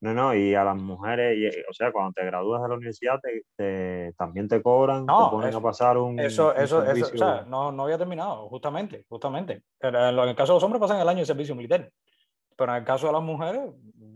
No, 0.00 0.14
no, 0.14 0.32
y 0.32 0.54
a 0.54 0.62
las 0.62 0.76
mujeres, 0.76 1.36
y, 1.36 1.48
o 1.68 1.72
sea, 1.72 1.90
cuando 1.90 2.12
te 2.12 2.24
gradúas 2.24 2.62
de 2.62 2.68
la 2.68 2.74
universidad, 2.74 3.18
te, 3.56 4.14
también 4.16 4.46
te 4.46 4.62
cobran, 4.62 5.04
te 5.04 5.12
ponen 5.12 5.52
a 5.52 5.60
pasar 5.60 5.98
un. 5.98 6.20
Eso, 6.20 6.54
eso, 6.54 6.84
eso, 6.84 7.06
o 7.14 7.18
sea, 7.18 7.44
no, 7.48 7.72
no 7.72 7.82
había 7.82 7.98
terminado, 7.98 8.48
justamente, 8.48 9.04
justamente. 9.08 9.64
En 9.80 9.96
el 9.96 10.36
caso 10.36 10.52
de 10.52 10.56
los 10.56 10.62
hombres 10.62 10.80
pasan 10.80 11.00
el 11.00 11.08
año 11.08 11.18
de 11.18 11.26
servicio 11.26 11.56
militar. 11.56 11.90
Pero 12.56 12.72
en 12.72 12.78
el 12.78 12.84
caso 12.84 13.08
de 13.08 13.12
las 13.12 13.22
mujeres, 13.22 13.60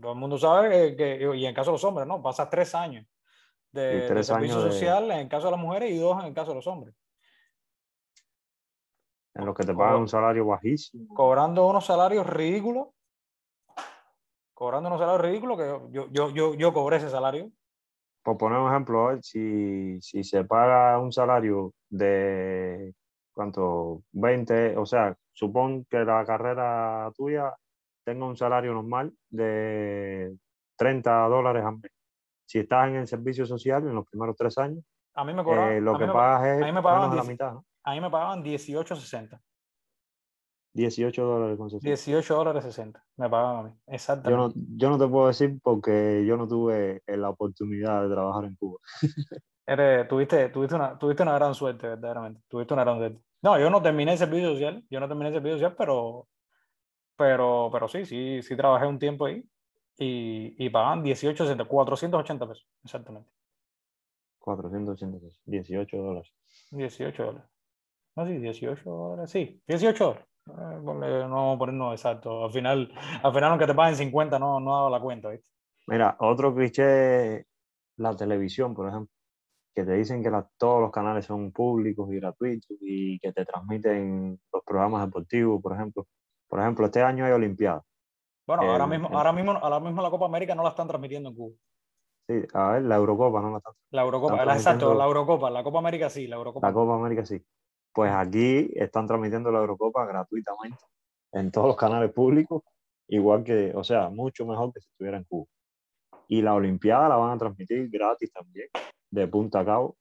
todo 0.01 0.13
el 0.13 0.17
mundo 0.17 0.37
sabe 0.37 0.95
que, 0.95 1.19
y 1.35 1.43
en 1.43 1.49
el 1.49 1.53
caso 1.53 1.71
de 1.71 1.75
los 1.75 1.83
hombres, 1.83 2.07
¿no? 2.07 2.23
Pasas 2.23 2.49
tres 2.49 2.73
años 2.73 3.05
de, 3.73 4.23
servicio 4.23 4.61
social 4.61 5.11
en 5.11 5.19
el 5.19 5.27
caso 5.27 5.47
de 5.47 5.51
las 5.51 5.59
mujeres 5.59 5.91
y 5.91 5.97
dos 5.97 6.19
en 6.21 6.27
el 6.27 6.33
caso 6.33 6.51
de 6.51 6.55
los 6.55 6.67
hombres. 6.67 6.95
En 9.35 9.45
los 9.45 9.55
que 9.55 9.65
te 9.65 9.73
pagan 9.73 10.01
un 10.01 10.07
salario 10.07 10.45
bajísimo. 10.45 11.13
Cobrando 11.13 11.67
unos 11.67 11.85
salarios 11.85 12.25
ridículos 12.25 12.87
cobrando 14.55 14.87
unos 14.87 14.99
salarios 14.99 15.21
ridículos 15.21 15.57
que 15.57 15.91
yo, 15.91 16.07
yo, 16.09 16.29
yo, 16.31 16.55
yo 16.55 16.73
cobré 16.73 16.97
ese 16.97 17.09
salario. 17.09 17.51
Por 18.23 18.37
poner 18.37 18.57
un 18.57 18.71
ejemplo, 18.71 19.21
si, 19.21 20.01
si 20.01 20.23
se 20.23 20.45
paga 20.45 20.97
un 20.97 21.11
salario 21.11 21.73
de, 21.89 22.95
¿cuánto? 23.33 24.01
20, 24.13 24.77
o 24.77 24.85
sea, 24.85 25.15
supón 25.31 25.85
que 25.85 26.03
la 26.03 26.25
carrera 26.25 27.11
tuya 27.15 27.53
tenga 28.03 28.25
un 28.25 28.37
salario 28.37 28.73
normal 28.73 29.13
de 29.29 30.35
30 30.77 31.27
dólares 31.27 31.63
al 31.63 31.75
mes. 31.75 31.91
Si 32.47 32.59
estás 32.59 32.87
en 32.87 32.95
el 32.95 33.07
servicio 33.07 33.45
social 33.45 33.83
en 33.83 33.93
los 33.93 34.07
primeros 34.07 34.35
tres 34.35 34.57
años, 34.57 34.83
a 35.13 35.23
mí 35.23 35.33
me 35.33 35.43
cobraban, 35.43 35.73
eh, 35.73 35.81
lo 35.81 35.97
que 35.97 36.07
pagas 36.07 36.47
es 36.47 36.59
menos 36.73 37.15
la 37.15 37.23
mitad. 37.23 37.55
A 37.85 37.93
mí 37.93 38.01
me 38.01 38.09
pagaban 38.09 38.43
18.60. 38.43 39.39
18 40.73 41.23
dólares 41.23 41.57
con 41.57 41.69
18 41.69 42.35
dólares 42.35 42.63
60 42.65 43.01
me 43.15 43.29
pagaban 43.29 43.57
a 43.57 43.69
mí, 43.69 43.75
exactamente. 43.87 44.29
Yo 44.29 44.37
no, 44.37 44.67
yo 44.75 44.89
no 44.89 44.99
te 44.99 45.07
puedo 45.07 45.27
decir 45.27 45.57
porque 45.63 46.25
yo 46.27 46.35
no 46.35 46.49
tuve 46.49 47.01
la 47.07 47.29
oportunidad 47.29 48.03
de 48.03 48.13
trabajar 48.13 48.43
en 48.43 48.55
Cuba. 48.55 48.79
Eres, 49.65 50.07
tuviste, 50.09 50.49
tuviste, 50.49 50.75
una, 50.75 50.97
tuviste 50.99 51.23
una 51.23 51.35
gran 51.35 51.55
suerte, 51.55 51.87
verdaderamente. 51.87 52.41
Tuviste 52.49 52.73
una 52.73 52.83
gran 52.83 52.97
suerte. 52.97 53.21
No, 53.41 53.57
yo 53.57 53.69
no 53.69 53.81
terminé 53.81 54.11
el 54.11 54.17
servicio 54.17 54.51
social, 54.51 54.83
yo 54.89 54.99
no 54.99 55.07
terminé 55.07 55.29
el 55.29 55.35
servicio 55.35 55.55
social, 55.55 55.75
pero, 55.77 56.27
pero, 57.15 57.69
pero 57.71 57.87
sí, 57.87 58.05
sí, 58.05 58.41
sí 58.41 58.57
trabajé 58.57 58.85
un 58.85 58.99
tiempo 58.99 59.27
ahí 59.27 59.47
y, 59.97 60.55
y 60.57 60.69
pagaban 60.69 61.03
18, 61.03 61.45
60, 61.45 61.63
480 61.65 62.47
pesos, 62.47 62.67
exactamente. 62.83 63.29
480 64.39 65.19
pesos, 65.19 65.41
18 65.45 65.97
dólares. 65.97 66.33
18 66.71 67.23
dólares. 67.23 67.54
No, 68.15 68.25
sí, 68.25 68.37
18 68.37 68.89
dólares, 68.89 69.29
sí, 69.29 69.61
18 69.67 70.03
dólares. 70.03 70.25
Eh, 70.47 71.27
no 71.27 71.35
vamos 71.35 71.55
a 71.55 71.59
ponernos 71.59 71.93
exacto. 71.93 72.45
Al 72.45 72.51
final, 72.51 72.91
al 73.21 73.33
final, 73.33 73.51
aunque 73.51 73.67
te 73.67 73.73
paguen 73.73 73.95
50, 73.95 74.39
no, 74.39 74.59
no 74.59 74.73
ha 74.73 74.77
dado 74.77 74.89
la 74.89 75.01
cuenta. 75.01 75.29
Mira, 75.87 76.15
otro 76.19 76.55
cliché, 76.55 77.45
la 77.97 78.15
televisión, 78.15 78.73
por 78.73 78.87
ejemplo, 78.87 79.11
que 79.73 79.83
te 79.83 79.93
dicen 79.93 80.23
que 80.23 80.31
todos 80.57 80.81
los 80.81 80.91
canales 80.91 81.25
son 81.25 81.51
públicos 81.51 82.09
y 82.11 82.15
gratuitos 82.15 82.77
y 82.79 83.19
que 83.19 83.33
te 83.33 83.43
transmiten 83.45 84.39
los 84.53 84.63
programas 84.63 85.05
deportivos, 85.05 85.61
por 85.61 85.73
ejemplo. 85.73 86.07
Por 86.47 86.59
ejemplo, 86.61 86.85
este 86.85 87.01
año 87.01 87.25
hay 87.25 87.33
Olimpiadas. 87.33 87.83
Bueno, 88.47 88.63
ahora, 88.63 88.87
mismo, 88.87 89.09
ahora, 89.11 89.33
mismo, 89.33 89.51
ahora 89.53 89.79
mismo 89.79 90.01
la 90.01 90.09
Copa 90.11 90.25
América 90.25 90.55
no 90.55 90.63
la 90.63 90.69
están 90.69 90.87
transmitiendo 90.87 91.29
en 91.29 91.35
Cuba. 91.35 91.55
Sí, 92.27 92.35
a 92.53 92.71
ver, 92.73 92.83
la 92.83 92.95
Eurocopa 92.95 93.41
no 93.41 93.51
la 93.51 93.57
están. 93.57 93.73
La 93.89 94.03
Eurocopa, 94.03 94.43
exacto, 94.43 94.93
la 94.93 95.05
Eurocopa, 95.05 95.49
la 95.49 95.63
Copa 95.63 95.79
América 95.79 96.09
sí, 96.09 96.27
la 96.27 96.37
Eurocopa. 96.37 96.67
La 96.67 96.73
Copa 96.73 96.95
América 96.95 97.25
sí. 97.25 97.43
Pues 97.95 98.11
aquí 98.11 98.69
están 98.75 99.07
transmitiendo 99.07 99.49
la 99.53 99.59
Eurocopa 99.59 100.05
gratuitamente 100.05 100.83
en 101.31 101.49
todos 101.49 101.67
los 101.67 101.77
canales 101.77 102.11
públicos, 102.11 102.61
igual 103.07 103.41
que, 103.45 103.71
o 103.73 103.85
sea, 103.85 104.09
mucho 104.09 104.45
mejor 104.45 104.73
que 104.73 104.81
si 104.81 104.89
estuviera 104.89 105.15
en 105.17 105.23
Cuba. 105.23 105.45
Y 106.27 106.41
la 106.41 106.55
Olimpiada 106.55 107.07
la 107.07 107.15
van 107.15 107.31
a 107.31 107.37
transmitir 107.37 107.89
gratis 107.89 108.33
también, 108.33 108.67
de 109.09 109.27
punta 109.29 109.61
a 109.61 109.65
cabo. 109.65 109.95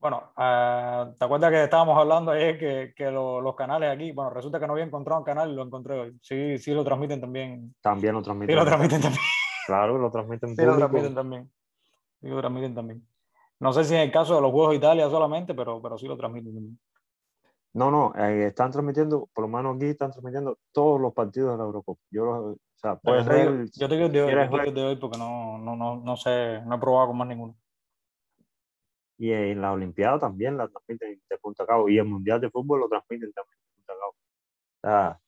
Bueno, 0.00 0.32
uh, 0.36 1.16
¿te 1.16 1.24
acuerdas 1.24 1.52
que 1.52 1.62
estábamos 1.62 1.96
hablando 1.96 2.32
ayer 2.32 2.58
que, 2.58 2.92
que 2.96 3.08
los 3.08 3.54
canales 3.54 3.88
aquí, 3.88 4.10
bueno, 4.10 4.30
resulta 4.30 4.58
que 4.58 4.66
no 4.66 4.72
había 4.72 4.86
encontrado 4.86 5.20
un 5.20 5.24
canal 5.24 5.48
y 5.48 5.54
lo 5.54 5.62
encontré 5.62 6.00
hoy. 6.00 6.18
Sí, 6.20 6.58
sí 6.58 6.72
lo 6.72 6.82
transmiten 6.82 7.20
también. 7.20 7.72
También 7.80 8.14
lo 8.14 8.22
transmiten. 8.22 8.52
Sí 8.52 8.58
lo 8.58 8.66
transmiten 8.66 9.00
también. 9.00 9.22
Claro, 9.64 9.96
lo 9.96 10.10
transmiten. 10.10 10.56
Sí 10.56 10.62
lo 10.64 10.76
transmiten 10.76 11.14
también. 11.14 11.52
Sí 12.20 12.28
lo 12.28 12.40
transmiten 12.40 12.74
también. 12.74 13.08
No 13.60 13.72
sé 13.72 13.84
si 13.84 13.94
en 13.94 14.00
el 14.00 14.10
caso 14.10 14.34
de 14.34 14.42
los 14.42 14.50
Juegos 14.50 14.70
de 14.70 14.76
Italia 14.78 15.08
solamente, 15.08 15.54
pero, 15.54 15.80
pero 15.80 15.96
sí 15.96 16.08
lo 16.08 16.16
transmiten 16.16 16.52
también. 16.52 16.78
No, 17.76 17.90
no, 17.90 18.14
eh, 18.16 18.46
están 18.46 18.70
transmitiendo, 18.70 19.28
por 19.34 19.42
lo 19.42 19.48
menos 19.48 19.76
aquí 19.76 19.84
están 19.84 20.10
transmitiendo 20.10 20.58
todos 20.72 20.98
los 20.98 21.12
partidos 21.12 21.52
de 21.52 21.58
la 21.58 21.64
Eurocopa. 21.64 22.00
Yo, 22.10 22.24
o 22.24 22.58
sea, 22.74 22.96
puedes 22.96 23.26
ver, 23.26 23.70
yo 23.70 23.86
te 23.86 23.96
digo 23.96 24.08
de 24.08 24.22
hoy, 24.22 24.32
yo 24.32 24.72
de 24.72 24.82
hoy 24.82 24.96
porque 24.96 25.18
no, 25.18 25.58
no, 25.58 25.76
no, 25.76 25.96
no 25.96 26.16
sé, 26.16 26.62
no 26.64 26.76
he 26.76 26.78
probado 26.78 27.08
con 27.08 27.18
más 27.18 27.28
ninguno. 27.28 27.54
Y 29.18 29.30
en 29.30 29.60
la 29.60 29.72
Olimpiada 29.72 30.18
también 30.18 30.56
la 30.56 30.68
transmiten 30.68 31.20
de 31.28 31.36
punta 31.36 31.64
a 31.64 31.66
cabo. 31.66 31.90
Y 31.90 31.98
el 31.98 32.06
Mundial 32.06 32.40
de 32.40 32.48
Fútbol 32.48 32.80
lo 32.80 32.88
transmiten 32.88 33.30
también 33.34 33.58
de 33.60 33.74
punta 33.74 33.92
a 33.92 33.96
cabo. 33.98 34.10
O 34.10 34.80
sea, 34.80 35.20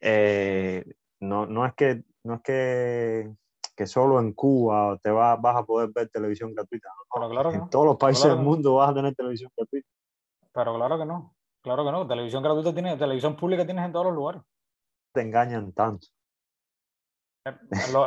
eh, 0.00 0.84
no, 1.20 1.46
no 1.46 1.64
es 1.64 1.72
que, 1.72 2.04
no 2.22 2.34
es 2.34 2.42
que, 2.42 3.32
que 3.74 3.86
solo 3.86 4.20
en 4.20 4.34
Cuba 4.34 4.98
te 5.02 5.10
va, 5.10 5.36
vas 5.36 5.56
a 5.56 5.64
poder 5.64 5.88
ver 5.94 6.10
televisión 6.10 6.52
gratuita. 6.54 6.90
claro 7.30 7.50
en 7.50 7.70
todos 7.70 7.86
los 7.86 7.96
países 7.96 8.26
del 8.26 8.40
mundo 8.40 8.74
vas 8.74 8.90
a 8.90 8.94
tener 8.94 9.14
televisión 9.14 9.50
gratuita. 9.56 9.88
Pero 10.52 10.74
claro 10.74 10.98
que 10.98 11.06
no. 11.06 11.37
Claro 11.68 11.84
que 11.84 11.92
no, 11.92 12.08
televisión 12.08 12.42
gratuita 12.42 12.72
tiene, 12.72 12.96
televisión 12.96 13.36
pública 13.36 13.66
tienes 13.66 13.84
en 13.84 13.92
todos 13.92 14.06
los 14.06 14.14
lugares. 14.14 14.40
Te 15.12 15.20
engañan 15.20 15.70
tanto. 15.74 16.06
Eh, 17.44 17.52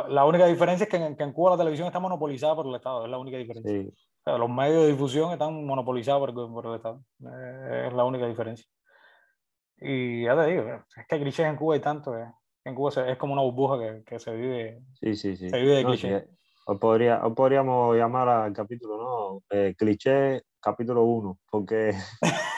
la 0.08 0.24
única 0.24 0.46
diferencia 0.46 0.82
es 0.82 0.90
que 0.90 0.96
en, 0.96 1.32
Cuba 1.32 1.52
la 1.52 1.58
televisión 1.58 1.86
está 1.86 2.00
monopolizada 2.00 2.56
por 2.56 2.66
el 2.66 2.74
Estado, 2.74 3.04
es 3.04 3.10
la 3.12 3.18
única 3.18 3.36
diferencia. 3.36 3.92
los 4.26 4.50
medios 4.50 4.82
de 4.82 4.88
difusión 4.88 5.30
están 5.30 5.64
monopolizados 5.64 6.32
por, 6.32 6.66
el 6.66 6.74
Estado, 6.74 7.04
eh, 7.20 7.84
es 7.86 7.92
la 7.92 8.04
única 8.04 8.26
diferencia. 8.26 8.66
Y 9.76 10.24
ya 10.24 10.34
te 10.34 10.50
digo, 10.50 10.64
es 10.96 11.06
que 11.08 11.20
clichés 11.20 11.46
en 11.46 11.54
Cuba 11.54 11.74
hay 11.74 11.80
tanto, 11.80 12.18
eh. 12.18 12.32
en 12.64 12.74
Cuba 12.74 12.90
es 13.06 13.16
como 13.16 13.32
una 13.32 13.42
burbuja 13.42 14.02
que, 14.04 14.18
se 14.18 14.34
vive, 14.34 14.82
sí, 14.94 15.14
sí, 15.14 15.36
sí. 15.36 15.48
Se 15.48 15.60
vive 15.60 15.76
de 15.76 15.84
clichés. 15.84 16.24
o, 16.66 16.76
podría, 16.80 17.20
podríamos 17.32 17.96
llamar 17.96 18.28
al 18.28 18.52
capítulo, 18.52 18.96
¿no? 19.48 19.74
cliché 19.76 20.42
capítulo 20.62 21.02
1, 21.02 21.38
porque, 21.50 21.92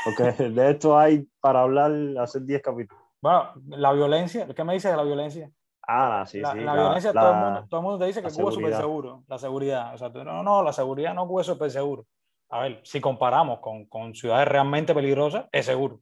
porque 0.05 0.23
de 0.51 0.71
esto 0.71 0.97
hay 0.97 1.27
para 1.40 1.62
hablar, 1.62 1.93
hacer 2.21 2.43
10 2.43 2.62
capítulos. 2.62 3.03
Bueno, 3.21 3.53
la 3.69 3.93
violencia, 3.93 4.47
¿qué 4.55 4.64
me 4.64 4.75
dices 4.75 4.90
de 4.90 4.97
la 4.97 5.03
violencia? 5.03 5.51
Ah, 5.87 6.25
sí, 6.27 6.38
sí. 6.38 6.61
La, 6.61 6.75
violencia, 6.75 7.12
todo, 7.12 7.31
el 7.31 7.37
mundo, 7.37 7.67
todo, 7.69 7.81
el 7.81 7.85
mundo, 7.85 7.99
te 7.99 8.07
dice 8.07 8.23
que 8.23 8.31
Cuba 8.31 8.51
es 8.51 8.55
súper 8.55 8.75
seguro, 8.75 9.25
la 9.27 9.38
seguridad. 9.38 9.95
O 9.95 9.99
sea, 9.99 10.09
no, 10.09 10.43
no, 10.43 10.62
la 10.62 10.73
seguridad 10.73 11.14
no 11.14 11.27
Cuba 11.27 11.40
es 11.40 11.47
súper 11.47 11.71
seguro. 11.71 12.07
A 12.51 12.61
ver, 12.61 12.81
si 12.85 13.01
comparamos 13.01 13.61
con, 13.61 13.87
con 13.87 14.14
ciudades 14.14 14.49
realmente 14.49 14.95
peligrosas, 14.95 15.47
es 15.51 15.67
seguro. 15.67 16.01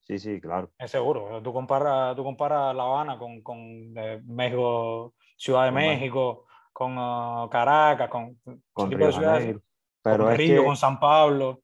Sí, 0.00 0.18
sí, 0.18 0.40
claro. 0.40 0.70
Es 0.78 0.90
seguro. 0.90 1.42
Tú 1.42 1.52
comparas, 1.52 2.16
tú 2.16 2.24
comparas 2.24 2.74
La 2.74 2.84
Habana 2.84 3.18
con, 3.18 3.42
con 3.42 3.58
eh, 3.96 4.22
México, 4.24 5.14
Ciudad 5.36 5.64
de 5.64 5.72
México, 5.72 6.46
con 6.72 6.96
uh, 6.96 7.48
Caracas, 7.50 8.08
con, 8.08 8.40
con 8.72 8.88
tipo 8.88 9.04
de 9.04 9.12
ciudades, 9.12 9.56
pero 10.02 10.24
con 10.24 10.36
Río, 10.36 10.64
con 10.64 10.76
San 10.76 10.98
Pablo. 10.98 11.60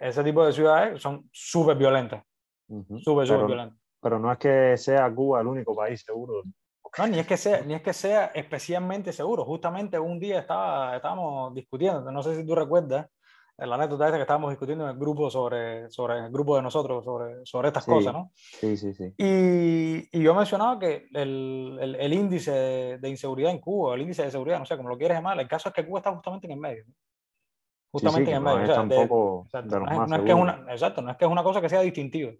Ese 0.00 0.22
tipo 0.22 0.44
de 0.46 0.52
ciudades 0.52 1.02
son 1.02 1.28
súper 1.32 1.76
violentas. 1.76 2.22
Súper, 3.00 3.26
súper 3.26 3.46
violentas. 3.46 3.78
Pero 4.00 4.18
no 4.18 4.30
es 4.30 4.38
que 4.38 4.76
sea 4.76 5.12
Cuba 5.12 5.40
el 5.40 5.46
único 5.46 5.74
país 5.74 6.02
seguro. 6.04 6.42
No, 6.96 7.06
ni 7.08 7.18
es 7.18 7.26
que 7.26 7.36
sea, 7.36 7.62
ni 7.62 7.74
es 7.74 7.82
que 7.82 7.92
sea 7.92 8.26
especialmente 8.26 9.12
seguro. 9.12 9.44
Justamente 9.44 9.98
un 9.98 10.20
día 10.20 10.40
estaba, 10.40 10.94
estábamos 10.94 11.52
discutiendo, 11.54 12.10
no 12.12 12.22
sé 12.22 12.36
si 12.36 12.46
tú 12.46 12.54
recuerdas, 12.54 13.08
la 13.56 13.76
anécdota 13.76 14.08
esa 14.08 14.16
que 14.16 14.22
estábamos 14.22 14.50
discutiendo 14.50 14.84
en 14.84 14.90
el 14.90 14.96
grupo 14.98 15.30
sobre, 15.30 15.88
sobre 15.90 16.18
el 16.18 16.30
grupo 16.30 16.56
de 16.56 16.62
nosotros, 16.62 17.04
sobre, 17.04 17.46
sobre 17.46 17.68
estas 17.68 17.84
cosas, 17.84 18.12
¿no? 18.12 18.32
Sí, 18.34 18.76
sí, 18.76 18.92
sí. 18.94 19.14
Y, 19.16 20.18
y 20.18 20.22
yo 20.22 20.34
mencionaba 20.34 20.78
que 20.78 21.06
el, 21.14 21.78
el, 21.80 21.94
el, 21.94 22.12
índice 22.12 22.98
de 22.98 23.08
inseguridad 23.08 23.52
en 23.52 23.60
Cuba, 23.60 23.94
el 23.94 24.02
índice 24.02 24.24
de 24.24 24.30
seguridad, 24.30 24.58
no 24.58 24.66
sé, 24.66 24.76
como 24.76 24.88
lo 24.88 24.98
quieres 24.98 25.16
llamar, 25.16 25.38
el 25.38 25.48
caso 25.48 25.68
es 25.68 25.74
que 25.74 25.86
Cuba 25.86 26.00
está 26.00 26.12
justamente 26.12 26.46
en 26.46 26.52
el 26.52 26.58
medio. 26.58 26.84
Justamente 27.94 28.30
en 28.32 28.36
el 28.38 28.42
medio. 28.42 28.56
No 28.58 28.64
es 28.64 28.74
tampoco 28.74 29.46
de, 29.52 29.62
los 29.62 29.82
más 29.82 30.08
no 30.08 30.16
es 30.16 30.22
que 30.22 30.28
es 30.30 30.34
una, 30.34 30.66
Exacto, 30.68 31.00
no 31.00 31.12
es 31.12 31.16
que 31.16 31.24
es 31.24 31.30
una 31.30 31.44
cosa 31.44 31.60
que 31.60 31.68
sea 31.68 31.80
distintiva. 31.80 32.32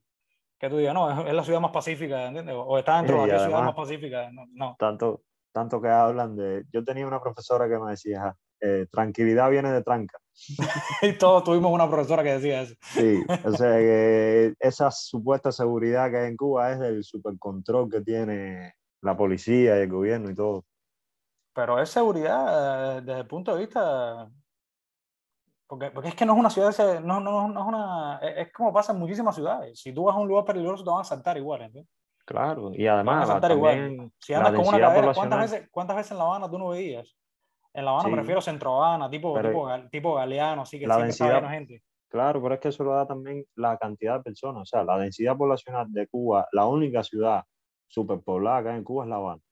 Que 0.59 0.69
tú 0.69 0.79
digas, 0.79 0.93
no, 0.93 1.29
es, 1.29 1.33
la 1.33 1.45
ciudad 1.45 1.61
más 1.61 1.71
pacífica, 1.71 2.27
¿entiendes? 2.27 2.57
O 2.59 2.77
está 2.77 2.97
dentro 2.97 3.23
de 3.23 3.29
la 3.29 3.45
ciudad 3.45 3.63
más 3.63 3.75
pacífica. 3.75 4.33
No, 4.33 4.47
no. 4.53 4.75
Tanto, 4.81 5.23
tanto 5.53 5.81
que 5.81 5.89
hablan 5.89 6.35
de... 6.35 6.65
Yo 6.73 6.83
tenía 6.83 7.07
una 7.07 7.21
profesora 7.21 7.69
que 7.69 7.79
me 7.79 7.93
decía, 7.93 8.35
eh, 8.61 8.89
tranquilidad 8.91 9.49
viene 9.49 9.71
de 9.71 9.83
tranca. 9.83 10.19
y 11.03 11.13
todos 11.13 11.45
tuvimos 11.45 11.73
una 11.73 11.89
profesora 11.89 12.25
que 12.25 12.33
decía 12.33 12.63
eso. 12.63 12.75
Sí, 12.81 13.23
o 13.45 13.53
sea 13.53 13.79
que 13.79 14.55
esa 14.59 14.91
supuesta 14.91 15.53
seguridad 15.53 16.11
que 16.11 16.17
hay 16.17 16.29
en 16.31 16.37
Cuba 16.37 16.73
es 16.73 16.81
el 16.81 17.05
supercontrol 17.05 17.89
que 17.89 18.01
tiene 18.01 18.75
la 19.03 19.17
policía 19.17 19.79
y 19.79 19.83
el 19.83 19.89
gobierno 19.89 20.31
y 20.31 20.35
todo. 20.35 20.65
Pero 21.53 21.81
es 21.81 21.91
seguridad 21.91 22.99
eh, 22.99 23.03
desde 23.03 23.21
el 23.21 23.27
punto 23.29 23.55
de 23.55 23.61
vista... 23.61 24.29
Porque, 25.75 25.91
porque 25.91 26.09
es 26.11 26.15
que 26.15 26.25
no 26.25 26.35
es 26.35 26.39
una 26.39 26.51
ciudad, 26.51 27.01
no, 27.01 27.19
no, 27.19 27.49
no 27.49 27.61
es 27.61 27.67
una... 27.67 28.19
Es 28.19 28.53
como 28.53 28.73
pasa 28.73 28.93
en 28.93 29.01
muchísimas 29.01 29.35
ciudades. 29.35 29.81
Si 29.81 29.93
tú 29.93 30.05
vas 30.05 30.15
a 30.15 30.21
un 30.21 30.29
lugar 30.29 30.45
peligroso 30.45 30.85
te 30.85 30.91
van 30.91 31.01
a 31.01 31.05
saltar 31.05 31.37
igual, 31.37 31.63
¿entiendes? 31.63 31.93
Claro, 32.25 32.71
y 32.73 32.87
además... 32.87 33.41
También, 33.41 34.13
si 34.19 34.35
andas 34.35 34.55
con 34.55 34.69
una 34.69 34.79
cadera, 34.79 35.13
¿cuántas 35.13 35.51
veces, 35.51 35.69
¿cuántas 35.73 35.97
veces 35.97 36.13
en 36.13 36.19
La 36.19 36.25
Habana 36.25 36.49
tú 36.49 36.59
no 36.59 36.69
veías 36.69 37.13
en 37.73 37.85
La 37.85 37.91
Habana 37.91 38.09
me 38.09 38.17
refiero 38.19 38.39
a 38.39 38.43
Centro 38.43 38.77
Habana, 38.77 39.11
tipo, 39.11 39.37
tipo, 39.41 39.69
tipo, 39.91 40.15
Galeano, 40.15 40.63
así 40.63 40.79
que 40.79 40.87
la 40.87 40.99
densidad, 40.99 41.51
gente. 41.51 41.83
Claro, 42.09 42.41
pero 42.41 42.55
es 42.55 42.61
que 42.61 42.69
eso 42.69 42.85
lo 42.85 42.93
da 42.93 43.05
también 43.05 43.45
la 43.57 43.77
cantidad 43.77 44.19
de 44.19 44.23
personas. 44.23 44.63
O 44.63 44.67
sea, 44.67 44.85
la 44.85 44.97
densidad 44.97 45.37
poblacional 45.37 45.93
de 45.93 46.07
Cuba, 46.07 46.47
la 46.53 46.69
única 46.69 47.03
ciudad 47.03 47.43
superpoblada 47.89 48.63
que 48.63 48.69
hay 48.69 48.77
en 48.77 48.85
Cuba 48.85 49.03
es 49.03 49.11
La 49.11 49.17
Habana. 49.17 49.43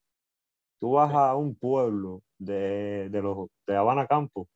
Tú 0.78 0.92
vas 0.92 1.12
a 1.12 1.35
un 1.35 1.56
pueblo 1.56 2.22
de, 2.38 3.08
de, 3.11 3.22
los, 3.22 3.48
de 3.66 3.76
Habana 3.76 4.06
Campo 4.06 4.46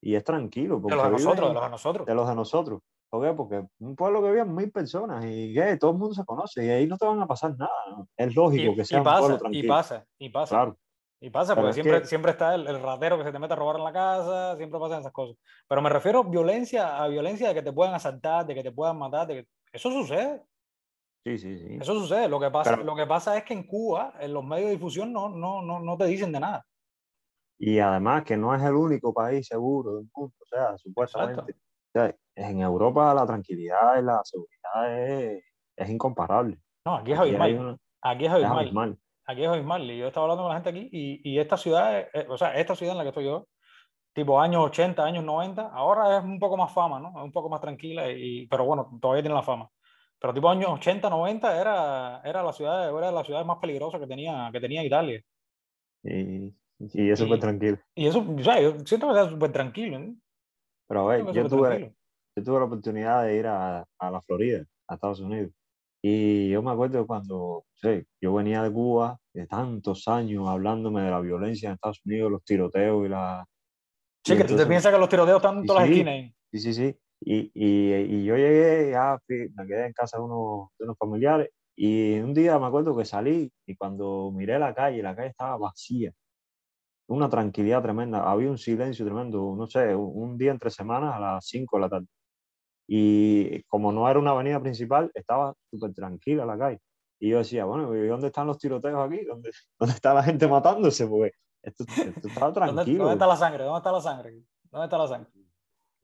y 0.00 0.14
es 0.14 0.24
tranquilo. 0.24 0.80
de 0.80 0.96
los 0.96 1.04
de 1.04 1.10
nosotros, 1.10 1.48
de 1.48 1.54
los 1.54 1.62
de 1.62 1.70
nosotros. 1.70 2.06
De 2.06 2.14
los 2.14 2.28
de 2.28 2.34
nosotros. 2.34 2.80
Porque 3.10 3.64
un 3.80 3.96
pueblo 3.96 4.22
que 4.22 4.30
vive 4.30 4.44
mil 4.44 4.70
personas 4.70 5.24
y 5.24 5.52
que 5.52 5.76
todo 5.78 5.90
el 5.90 5.98
mundo 5.98 6.14
se 6.14 6.24
conoce 6.24 6.64
y 6.64 6.70
ahí 6.70 6.86
no 6.86 6.96
te 6.96 7.06
van 7.06 7.20
a 7.20 7.26
pasar 7.26 7.56
nada. 7.58 8.06
Es 8.16 8.34
lógico 8.36 8.76
que 8.76 8.84
sea 8.84 8.98
un 8.98 9.04
pueblo 9.04 9.38
tranquilo. 9.38 9.64
Y 9.64 9.68
pasa, 9.68 10.06
y 10.18 10.28
pasa. 10.28 10.56
Claro. 10.56 10.78
Y 11.22 11.28
pasa, 11.28 11.54
porque 11.54 11.74
siempre, 11.74 12.06
siempre 12.06 12.30
está 12.30 12.54
el, 12.54 12.66
el, 12.66 12.80
ratero 12.80 13.18
que 13.18 13.24
se 13.24 13.32
te 13.32 13.38
mete 13.38 13.52
a 13.52 13.56
robar 13.56 13.76
en 13.76 13.84
la 13.84 13.92
casa, 13.92 14.56
siempre 14.56 14.80
pasan 14.80 15.00
esas 15.00 15.12
cosas. 15.12 15.36
Pero 15.68 15.82
me 15.82 15.90
refiero 15.90 16.24
violencia, 16.24 17.02
a 17.02 17.08
violencia 17.08 17.48
de 17.48 17.54
que 17.54 17.62
te 17.62 17.72
puedan 17.72 17.92
asaltar, 17.92 18.46
de 18.46 18.54
que 18.54 18.62
te 18.62 18.72
puedan 18.72 18.96
matar, 18.96 19.26
de 19.26 19.34
que... 19.34 19.48
eso 19.70 19.90
sucede. 19.90 20.42
Sí, 21.26 21.36
sí, 21.36 21.58
sí. 21.58 21.78
Eso 21.78 21.92
sucede. 21.98 22.26
Lo 22.26 22.40
que 22.40 22.50
pasa, 22.50 22.76
lo 22.76 22.96
que 22.96 23.06
pasa 23.06 23.36
es 23.36 23.44
que 23.44 23.52
en 23.52 23.64
Cuba, 23.64 24.14
en 24.18 24.32
los 24.32 24.42
medios 24.42 24.68
de 24.68 24.76
difusión, 24.76 25.12
no, 25.12 25.28
no, 25.28 25.60
no, 25.60 25.78
no 25.80 25.96
te 25.98 26.06
dicen 26.06 26.32
de 26.32 26.40
nada. 26.40 26.64
Y 27.60 27.78
además 27.78 28.24
que 28.24 28.36
no 28.36 28.54
es 28.54 28.62
el 28.62 28.74
único 28.74 29.12
país 29.12 29.46
seguro 29.46 29.96
del 29.96 30.08
mundo, 30.14 30.34
o 30.40 30.46
sea, 30.46 30.78
supuestamente. 30.78 31.52
O 31.52 31.92
sea, 31.92 32.16
en 32.34 32.60
Europa 32.60 33.12
la 33.12 33.26
tranquilidad 33.26 34.00
y 34.00 34.02
la 34.02 34.20
seguridad 34.24 35.02
es, 35.04 35.44
es 35.76 35.90
incomparable. 35.90 36.58
No, 36.86 36.96
aquí 36.96 37.12
es 37.12 37.18
abismal. 37.18 37.78
Aquí 38.02 38.24
es 38.24 38.32
abismal 38.32 38.98
aquí 39.30 39.44
es 39.44 39.48
abismal. 39.48 39.90
Y 39.90 39.98
yo 39.98 40.08
estaba 40.08 40.24
hablando 40.24 40.44
con 40.44 40.50
la 40.50 40.60
gente 40.60 40.70
aquí 40.70 40.88
y, 40.92 41.32
y 41.32 41.38
esta 41.38 41.56
ciudad, 41.56 42.06
o 42.28 42.36
sea, 42.36 42.54
esta 42.54 42.74
ciudad 42.74 42.92
en 42.92 42.98
la 42.98 43.04
que 43.04 43.08
estoy 43.10 43.24
yo, 43.24 43.46
tipo 44.12 44.40
años 44.40 44.64
80, 44.66 45.04
años 45.04 45.24
90, 45.24 45.68
ahora 45.68 46.18
es 46.18 46.24
un 46.24 46.38
poco 46.38 46.56
más 46.56 46.72
fama, 46.72 46.98
¿no? 46.98 47.10
Es 47.10 47.24
un 47.24 47.32
poco 47.32 47.48
más 47.48 47.60
tranquila, 47.60 48.10
y, 48.10 48.46
pero 48.46 48.64
bueno, 48.64 48.98
todavía 49.00 49.22
tiene 49.22 49.34
la 49.34 49.42
fama. 49.42 49.68
Pero 50.18 50.34
tipo 50.34 50.50
años 50.50 50.70
80, 50.70 51.08
90 51.08 51.60
era, 51.60 52.20
era 52.24 52.42
la 52.42 52.52
ciudad, 52.52 52.96
era 52.96 53.10
la 53.10 53.24
ciudad 53.24 53.44
más 53.44 53.58
peligrosa 53.58 53.98
que 53.98 54.06
tenía, 54.06 54.50
que 54.52 54.60
tenía 54.60 54.84
Italia. 54.84 55.22
Y, 56.80 57.04
y 57.04 57.10
es 57.10 57.18
súper 57.18 57.38
tranquilo. 57.38 57.78
Y 57.94 58.06
eso, 58.06 58.24
o 58.26 58.42
sea, 58.42 58.60
yo 58.60 58.78
siento 58.84 59.12
que 59.12 59.20
es 59.20 59.28
súper 59.28 59.52
tranquilo. 59.52 59.98
¿no? 59.98 60.16
Pero 60.88 61.08
a 61.08 61.16
ver, 61.16 61.32
yo 61.32 61.48
tuve, 61.48 61.94
yo 62.36 62.42
tuve 62.42 62.58
la 62.58 62.64
oportunidad 62.64 63.24
de 63.24 63.36
ir 63.36 63.46
a, 63.46 63.84
a 63.98 64.10
la 64.10 64.20
Florida, 64.22 64.64
a 64.88 64.94
Estados 64.94 65.20
Unidos. 65.20 65.52
Y 66.02 66.48
yo 66.48 66.62
me 66.62 66.70
acuerdo 66.70 67.06
cuando 67.06 67.64
sí, 67.74 68.02
yo 68.20 68.34
venía 68.34 68.62
de 68.62 68.72
Cuba, 68.72 69.18
de 69.34 69.46
tantos 69.46 70.08
años 70.08 70.48
hablándome 70.48 71.02
de 71.02 71.10
la 71.10 71.20
violencia 71.20 71.68
en 71.68 71.74
Estados 71.74 72.00
Unidos, 72.04 72.30
los 72.30 72.44
tiroteos 72.44 73.06
y 73.06 73.08
la... 73.08 73.46
Sí, 74.24 74.36
que 74.36 74.44
tú 74.44 74.56
te 74.56 74.66
piensas 74.66 74.92
que 74.92 74.98
los 74.98 75.08
tiroteos 75.08 75.36
están 75.36 75.58
en 75.58 75.66
todas 75.66 75.82
las 75.82 75.90
esquinas. 75.90 76.32
Sí, 76.52 76.58
sí, 76.58 76.74
sí. 76.74 76.96
Y, 77.22 77.50
y, 77.54 77.94
y, 77.94 78.24
yo 78.24 78.34
llegué, 78.34 78.92
ya 78.92 79.18
me 79.28 79.66
quedé 79.66 79.86
en 79.86 79.92
casa 79.92 80.16
de 80.16 80.24
unos, 80.24 80.70
de 80.78 80.84
unos 80.86 80.96
familiares 80.96 81.50
y 81.76 82.18
un 82.18 82.32
día 82.32 82.58
me 82.58 82.66
acuerdo 82.66 82.96
que 82.96 83.04
salí 83.04 83.50
y 83.66 83.76
cuando 83.76 84.30
miré 84.34 84.58
la 84.58 84.74
calle, 84.74 85.02
la 85.02 85.14
calle 85.14 85.28
estaba 85.28 85.58
vacía. 85.58 86.12
Una 87.10 87.28
tranquilidad 87.28 87.82
tremenda, 87.82 88.30
había 88.30 88.48
un 88.48 88.56
silencio 88.56 89.04
tremendo, 89.04 89.54
no 89.56 89.66
sé, 89.66 89.94
un 89.96 90.38
día 90.38 90.52
entre 90.52 90.70
semanas 90.70 91.12
a 91.16 91.18
las 91.18 91.44
5 91.44 91.76
de 91.76 91.80
la 91.80 91.88
tarde. 91.88 92.06
Y 92.86 93.64
como 93.64 93.90
no 93.90 94.08
era 94.08 94.20
una 94.20 94.30
avenida 94.30 94.60
principal, 94.60 95.10
estaba 95.12 95.52
súper 95.68 95.92
tranquila 95.92 96.46
la 96.46 96.56
calle. 96.56 96.80
Y 97.18 97.30
yo 97.30 97.38
decía, 97.38 97.64
bueno, 97.64 97.92
¿y 97.96 98.06
dónde 98.06 98.28
están 98.28 98.46
los 98.46 98.58
tiroteos 98.58 99.04
aquí? 99.04 99.24
¿Dónde, 99.24 99.50
dónde 99.78 99.94
está 99.94 100.14
la 100.14 100.22
gente 100.22 100.46
matándose? 100.46 101.04
Porque 101.08 101.32
esto, 101.62 101.84
estaba 102.28 102.52
tranquilo. 102.52 103.04
¿Dónde, 103.04 103.14
está 103.14 103.26
la 103.26 103.36
sangre? 103.36 103.64
¿Dónde 103.64 103.78
está 103.78 103.92
la 103.92 104.00
sangre? 104.00 104.30
¿Dónde 104.70 104.84
está 104.84 104.98
la 104.98 105.08
sangre? 105.08 105.30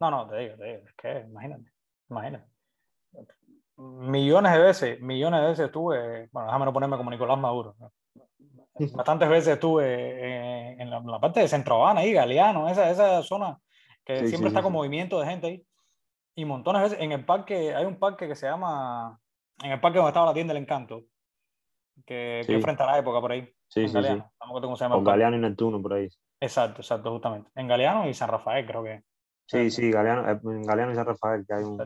No, 0.00 0.10
no, 0.10 0.28
te 0.28 0.36
digo, 0.38 0.56
te 0.56 0.64
digo, 0.64 0.78
es 0.86 0.94
que 0.94 1.20
imagínate, 1.20 1.72
imagínate. 2.10 2.46
Millones 3.76 4.52
de 4.52 4.58
veces, 4.58 5.00
millones 5.00 5.40
de 5.40 5.46
veces 5.46 5.66
estuve, 5.66 6.28
bueno, 6.32 6.46
déjame 6.46 6.64
no 6.64 6.72
ponerme 6.72 6.96
como 6.96 7.10
Nicolás 7.10 7.38
Maduro. 7.38 7.76
Bastantes 8.94 9.28
veces 9.28 9.54
estuve 9.54 10.80
en, 10.80 10.90
la, 10.90 11.20
parte 11.20 11.40
de 11.40 11.48
Centro 11.48 11.76
Habana, 11.76 12.00
ahí, 12.00 12.12
Galeano, 12.12 12.68
esa, 12.68 12.90
esa 12.90 13.22
zona 13.22 13.58
que 14.04 14.28
siempre 14.28 14.48
está 14.48 14.62
con 14.62 14.72
movimiento 14.72 15.18
de 15.18 15.26
gente 15.26 15.46
ahí 15.46 15.66
y 16.36 16.44
montones 16.44 16.82
de 16.82 16.88
veces 16.88 17.02
en 17.02 17.12
el 17.12 17.24
parque, 17.24 17.74
hay 17.74 17.86
un 17.86 17.98
parque 17.98 18.28
que 18.28 18.36
se 18.36 18.46
llama, 18.46 19.18
en 19.62 19.72
el 19.72 19.80
parque 19.80 19.96
donde 19.96 20.10
estaba 20.10 20.26
la 20.26 20.34
tienda 20.34 20.52
del 20.52 20.62
encanto, 20.62 21.04
que, 22.04 22.42
que 22.46 22.60
frente 22.60 22.82
a 22.82 22.86
la 22.86 22.98
época 22.98 23.20
por 23.20 23.32
ahí. 23.32 23.42
Sí, 23.68 23.88
sí, 23.88 23.94
Galeano. 23.94 24.30
sí. 24.30 24.46
Cómo 24.60 24.76
se 24.76 24.84
llama. 24.84 25.02
Galeano 25.02 25.36
y 25.36 25.40
Neptuno 25.40 25.80
por 25.80 25.94
ahí. 25.94 26.08
Exacto, 26.38 26.82
exacto, 26.82 27.10
justamente. 27.10 27.50
En 27.54 27.66
Galeano 27.66 28.06
y 28.06 28.12
San 28.12 28.28
Rafael, 28.28 28.66
creo 28.66 28.84
que. 28.84 29.02
Sí, 29.46 29.70
sí, 29.70 29.90
Galeano, 29.90 30.30
eh, 30.30 30.38
en 30.44 30.62
Galeano 30.62 30.92
y 30.92 30.94
San 30.94 31.06
Rafael, 31.06 31.44
que 31.46 31.54
hay 31.54 31.64
un, 31.64 31.80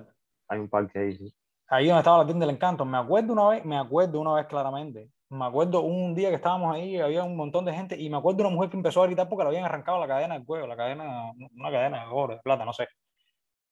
hay 0.48 0.58
un 0.58 0.68
parque 0.68 0.98
ahí. 0.98 1.16
Sí. 1.16 1.34
Ahí 1.68 1.86
donde 1.86 2.00
estaba 2.00 2.18
la 2.18 2.26
tienda 2.26 2.44
del 2.44 2.56
encanto. 2.56 2.84
Me 2.84 2.98
acuerdo 2.98 3.32
una 3.32 3.48
vez, 3.50 3.64
me 3.64 3.78
acuerdo 3.78 4.20
una 4.20 4.34
vez 4.34 4.46
claramente. 4.46 5.08
Me 5.30 5.44
acuerdo 5.44 5.80
un 5.80 6.14
día 6.14 6.28
que 6.28 6.34
estábamos 6.34 6.74
ahí, 6.74 6.98
había 6.98 7.24
un 7.24 7.36
montón 7.36 7.64
de 7.64 7.72
gente 7.72 7.96
y 7.96 8.10
me 8.10 8.16
acuerdo 8.18 8.42
una 8.42 8.54
mujer 8.54 8.70
que 8.70 8.76
empezó 8.76 9.02
a 9.02 9.06
gritar 9.06 9.28
porque 9.28 9.44
le 9.44 9.48
habían 9.48 9.64
arrancado 9.64 9.98
la 10.00 10.08
cadena 10.08 10.34
del 10.34 10.44
cuello, 10.44 10.66
la 10.66 10.76
cadena, 10.76 11.32
una 11.56 11.70
cadena 11.70 12.04
de 12.04 12.10
oro, 12.10 12.34
de 12.34 12.40
plata, 12.40 12.64
no 12.64 12.72
sé 12.72 12.88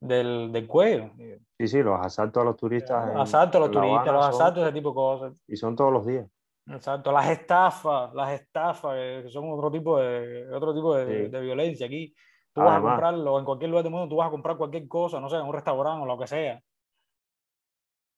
del, 0.01 0.53
del 0.53 0.67
cuello. 0.67 1.11
Sí, 1.59 1.69
sí, 1.69 1.83
los 1.83 1.99
asaltos 2.01 2.41
a 2.41 2.45
los 2.45 2.57
turistas. 2.57 3.17
asaltos 3.17 3.57
a 3.57 3.61
los 3.61 3.71
turistas, 3.71 4.13
los 4.13 4.27
asaltos, 4.27 4.65
ese 4.65 4.73
tipo 4.73 4.91
de 4.91 4.95
cosas. 4.95 5.43
Y 5.47 5.57
son 5.57 5.75
todos 5.75 5.93
los 5.93 6.07
días. 6.07 6.27
Exacto, 6.67 7.11
las 7.13 7.29
estafas, 7.31 8.13
las 8.15 8.33
estafas, 8.33 8.95
que 8.95 9.29
son 9.31 9.51
otro 9.51 9.71
tipo 9.71 9.99
de, 9.99 10.53
otro 10.53 10.75
tipo 10.75 10.95
de, 10.95 11.29
de 11.29 11.41
violencia. 11.41 11.87
Aquí 11.87 12.15
tú 12.53 12.61
vas 12.61 12.79
a 12.79 12.83
comprarlo 12.83 13.39
en 13.39 13.45
cualquier 13.45 13.71
lugar 13.71 13.85
del 13.85 13.93
mundo, 13.93 14.09
tú 14.09 14.17
vas 14.17 14.29
a 14.29 14.31
comprar 14.31 14.57
cualquier 14.57 14.87
cosa, 14.87 15.19
no 15.19 15.31
sé, 15.31 15.37
en 15.37 15.47
un 15.47 15.55
restaurante 15.55 16.03
o 16.03 16.07
lo 16.07 16.19
que 16.19 16.27
sea. 16.27 16.61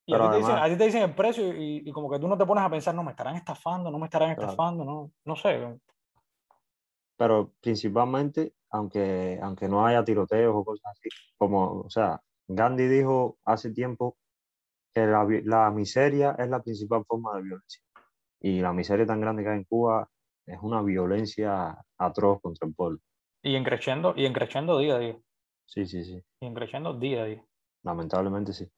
Y 0.05 0.15
a 0.15 0.19
ti, 0.19 0.29
te 0.29 0.37
dicen, 0.37 0.55
a 0.55 0.65
ti, 0.65 0.75
te 0.75 0.85
dicen, 0.85 1.03
el 1.03 1.15
precio 1.15 1.55
y, 1.55 1.83
y, 1.85 1.91
como 1.91 2.09
que 2.09 2.19
tú 2.19 2.27
no 2.27 2.37
te 2.37 2.45
pones 2.45 2.63
a 2.63 2.69
pensar, 2.69 2.93
no, 2.95 3.03
me 3.03 3.11
estarán 3.11 3.35
estafando, 3.35 3.91
no 3.91 3.99
me 3.99 4.05
estarán 4.05 4.31
estafando, 4.31 4.83
no, 4.83 5.11
no 5.23 5.35
sé. 5.35 5.79
Pero 7.17 7.53
principalmente 7.61 8.53
aunque, 8.71 9.39
aunque 9.41 9.67
no 9.67 9.85
haya 9.85 10.03
tiroteos 10.03 10.55
o 10.55 10.65
cosas 10.65 10.91
así. 10.91 11.09
Como, 11.37 11.81
o 11.81 11.89
sea, 11.89 12.19
Gandhi 12.47 12.87
dijo 12.87 13.37
hace 13.45 13.71
tiempo 13.71 14.17
que 14.93 15.05
la, 15.05 15.25
la 15.43 15.71
miseria 15.71 16.35
es 16.39 16.49
la 16.49 16.61
principal 16.61 17.03
forma 17.05 17.35
de 17.35 17.43
violencia. 17.43 17.83
Y 18.39 18.59
la 18.61 18.73
miseria 18.73 19.05
tan 19.05 19.21
grande 19.21 19.43
que 19.43 19.49
hay 19.49 19.57
en 19.57 19.63
Cuba 19.65 20.09
es 20.45 20.57
una 20.61 20.81
violencia 20.81 21.77
atroz 21.97 22.41
contra 22.41 22.67
el 22.67 22.73
pueblo. 22.73 22.99
Y 23.43 23.55
en 23.55 23.63
creciendo, 23.63 24.13
y 24.15 24.25
en 24.25 24.33
creciendo 24.33 24.77
día 24.79 24.95
a 24.95 24.99
día. 24.99 25.17
Sí, 25.65 25.85
sí, 25.85 26.03
sí. 26.03 26.23
Y 26.41 26.45
en 26.45 26.53
creciendo 26.53 26.93
día 26.93 27.23
a 27.23 27.25
día. 27.25 27.45
Lamentablemente 27.83 28.53
sí. 28.53 28.69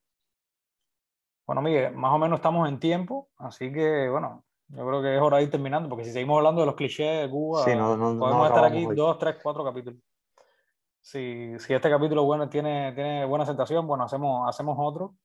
Bueno, 1.45 1.61
Miguel, 1.61 1.93
más 1.93 2.13
o 2.13 2.17
menos 2.17 2.37
estamos 2.37 2.67
en 2.69 2.79
tiempo, 2.79 3.29
así 3.37 3.71
que 3.71 4.07
bueno, 4.09 4.43
yo 4.69 4.87
creo 4.87 5.01
que 5.01 5.15
es 5.15 5.21
hora 5.21 5.37
de 5.37 5.43
ir 5.43 5.51
terminando, 5.51 5.89
porque 5.89 6.05
si 6.05 6.11
seguimos 6.11 6.37
hablando 6.37 6.61
de 6.61 6.67
los 6.67 6.75
clichés 6.75 7.23
de 7.23 7.29
Cuba, 7.29 7.63
podemos 7.65 8.47
estar 8.47 8.65
aquí 8.65 8.85
dos, 8.95 9.17
tres, 9.17 9.35
cuatro 9.41 9.63
capítulos. 9.63 9.99
Si, 11.01 11.59
si, 11.59 11.73
este 11.73 11.89
capítulo 11.89 12.23
bueno 12.23 12.47
tiene, 12.47 12.93
tiene 12.93 13.25
buena 13.25 13.43
aceptación, 13.43 13.85
bueno, 13.85 14.05
hacemos, 14.05 14.47
hacemos 14.47 14.77
otro. 14.79 15.15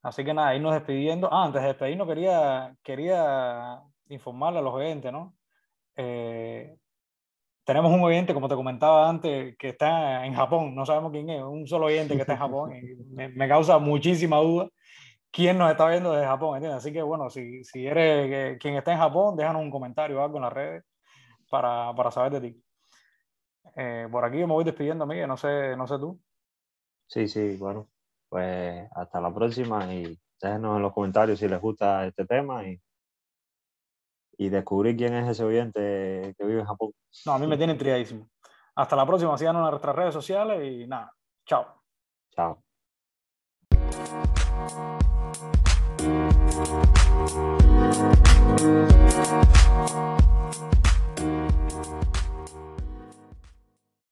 Así 0.00 0.24
que 0.24 0.32
nada, 0.32 0.54
irnos 0.54 0.74
despidiendo. 0.74 1.28
Ah, 1.32 1.46
antes 1.46 1.60
de 1.60 1.68
despedirnos 1.68 2.06
quería, 2.06 2.76
quería 2.84 3.82
informarle 4.08 4.60
a 4.60 4.62
los 4.62 4.74
oyentes, 4.74 5.12
¿no? 5.12 5.34
Eh, 5.96 6.76
tenemos 7.64 7.92
un 7.92 8.00
oyente, 8.00 8.32
como 8.32 8.48
te 8.48 8.54
comentaba 8.54 9.08
antes, 9.08 9.56
que 9.58 9.68
está 9.70 10.24
en 10.24 10.32
Japón, 10.34 10.74
no 10.74 10.86
sabemos 10.86 11.12
quién 11.12 11.28
es, 11.28 11.42
un 11.42 11.66
solo 11.66 11.86
oyente 11.86 12.14
que 12.14 12.22
está 12.22 12.32
en 12.32 12.38
Japón, 12.38 12.72
y 12.74 12.80
me, 13.36 13.48
causa 13.48 13.78
muchísima 13.78 14.38
duda 14.38 14.70
quién 15.30 15.58
nos 15.58 15.70
está 15.70 15.88
viendo 15.88 16.12
desde 16.12 16.26
Japón, 16.26 16.56
¿entiendes? 16.56 16.78
Así 16.78 16.92
que 16.92 17.02
bueno, 17.02 17.30
si, 17.30 17.64
si 17.64 17.86
eres 17.86 18.58
quien 18.58 18.76
está 18.76 18.92
en 18.92 18.98
Japón, 18.98 19.36
déjanos 19.36 19.62
un 19.62 19.70
comentario 19.70 20.20
o 20.20 20.24
algo 20.24 20.38
en 20.38 20.42
las 20.42 20.52
redes 20.52 20.84
para, 21.50 21.92
para 21.94 22.10
saber 22.10 22.32
de 22.32 22.40
ti. 22.40 22.64
Eh, 23.76 24.08
por 24.10 24.24
aquí 24.24 24.38
me 24.38 24.46
voy 24.46 24.64
despidiendo, 24.64 25.06
Miguel, 25.06 25.28
no 25.28 25.36
sé, 25.36 25.76
no 25.76 25.86
sé 25.86 25.98
tú. 25.98 26.20
Sí, 27.06 27.28
sí, 27.28 27.56
bueno, 27.56 27.88
pues 28.28 28.88
hasta 28.94 29.20
la 29.20 29.32
próxima 29.32 29.92
y 29.92 30.18
déjenos 30.40 30.76
en 30.76 30.82
los 30.82 30.92
comentarios 30.92 31.38
si 31.38 31.48
les 31.48 31.60
gusta 31.60 32.06
este 32.06 32.26
tema 32.26 32.66
y, 32.66 32.80
y 34.36 34.48
descubrir 34.48 34.96
quién 34.96 35.14
es 35.14 35.28
ese 35.28 35.44
oyente 35.44 36.34
que 36.36 36.44
vive 36.44 36.60
en 36.60 36.66
Japón. 36.66 36.92
No, 37.26 37.32
a 37.32 37.38
mí 37.38 37.46
me 37.46 37.56
tiene 37.56 37.72
intrigadísimo. 37.72 38.28
Hasta 38.74 38.94
la 38.94 39.06
próxima, 39.06 39.36
síganos 39.36 39.64
en 39.64 39.70
nuestras 39.70 39.96
redes 39.96 40.14
sociales 40.14 40.60
y 40.64 40.86
nada, 40.86 41.12
chao. 41.44 41.82
Chao. 42.30 42.62
Thank 46.08 46.32
you. 50.32 50.37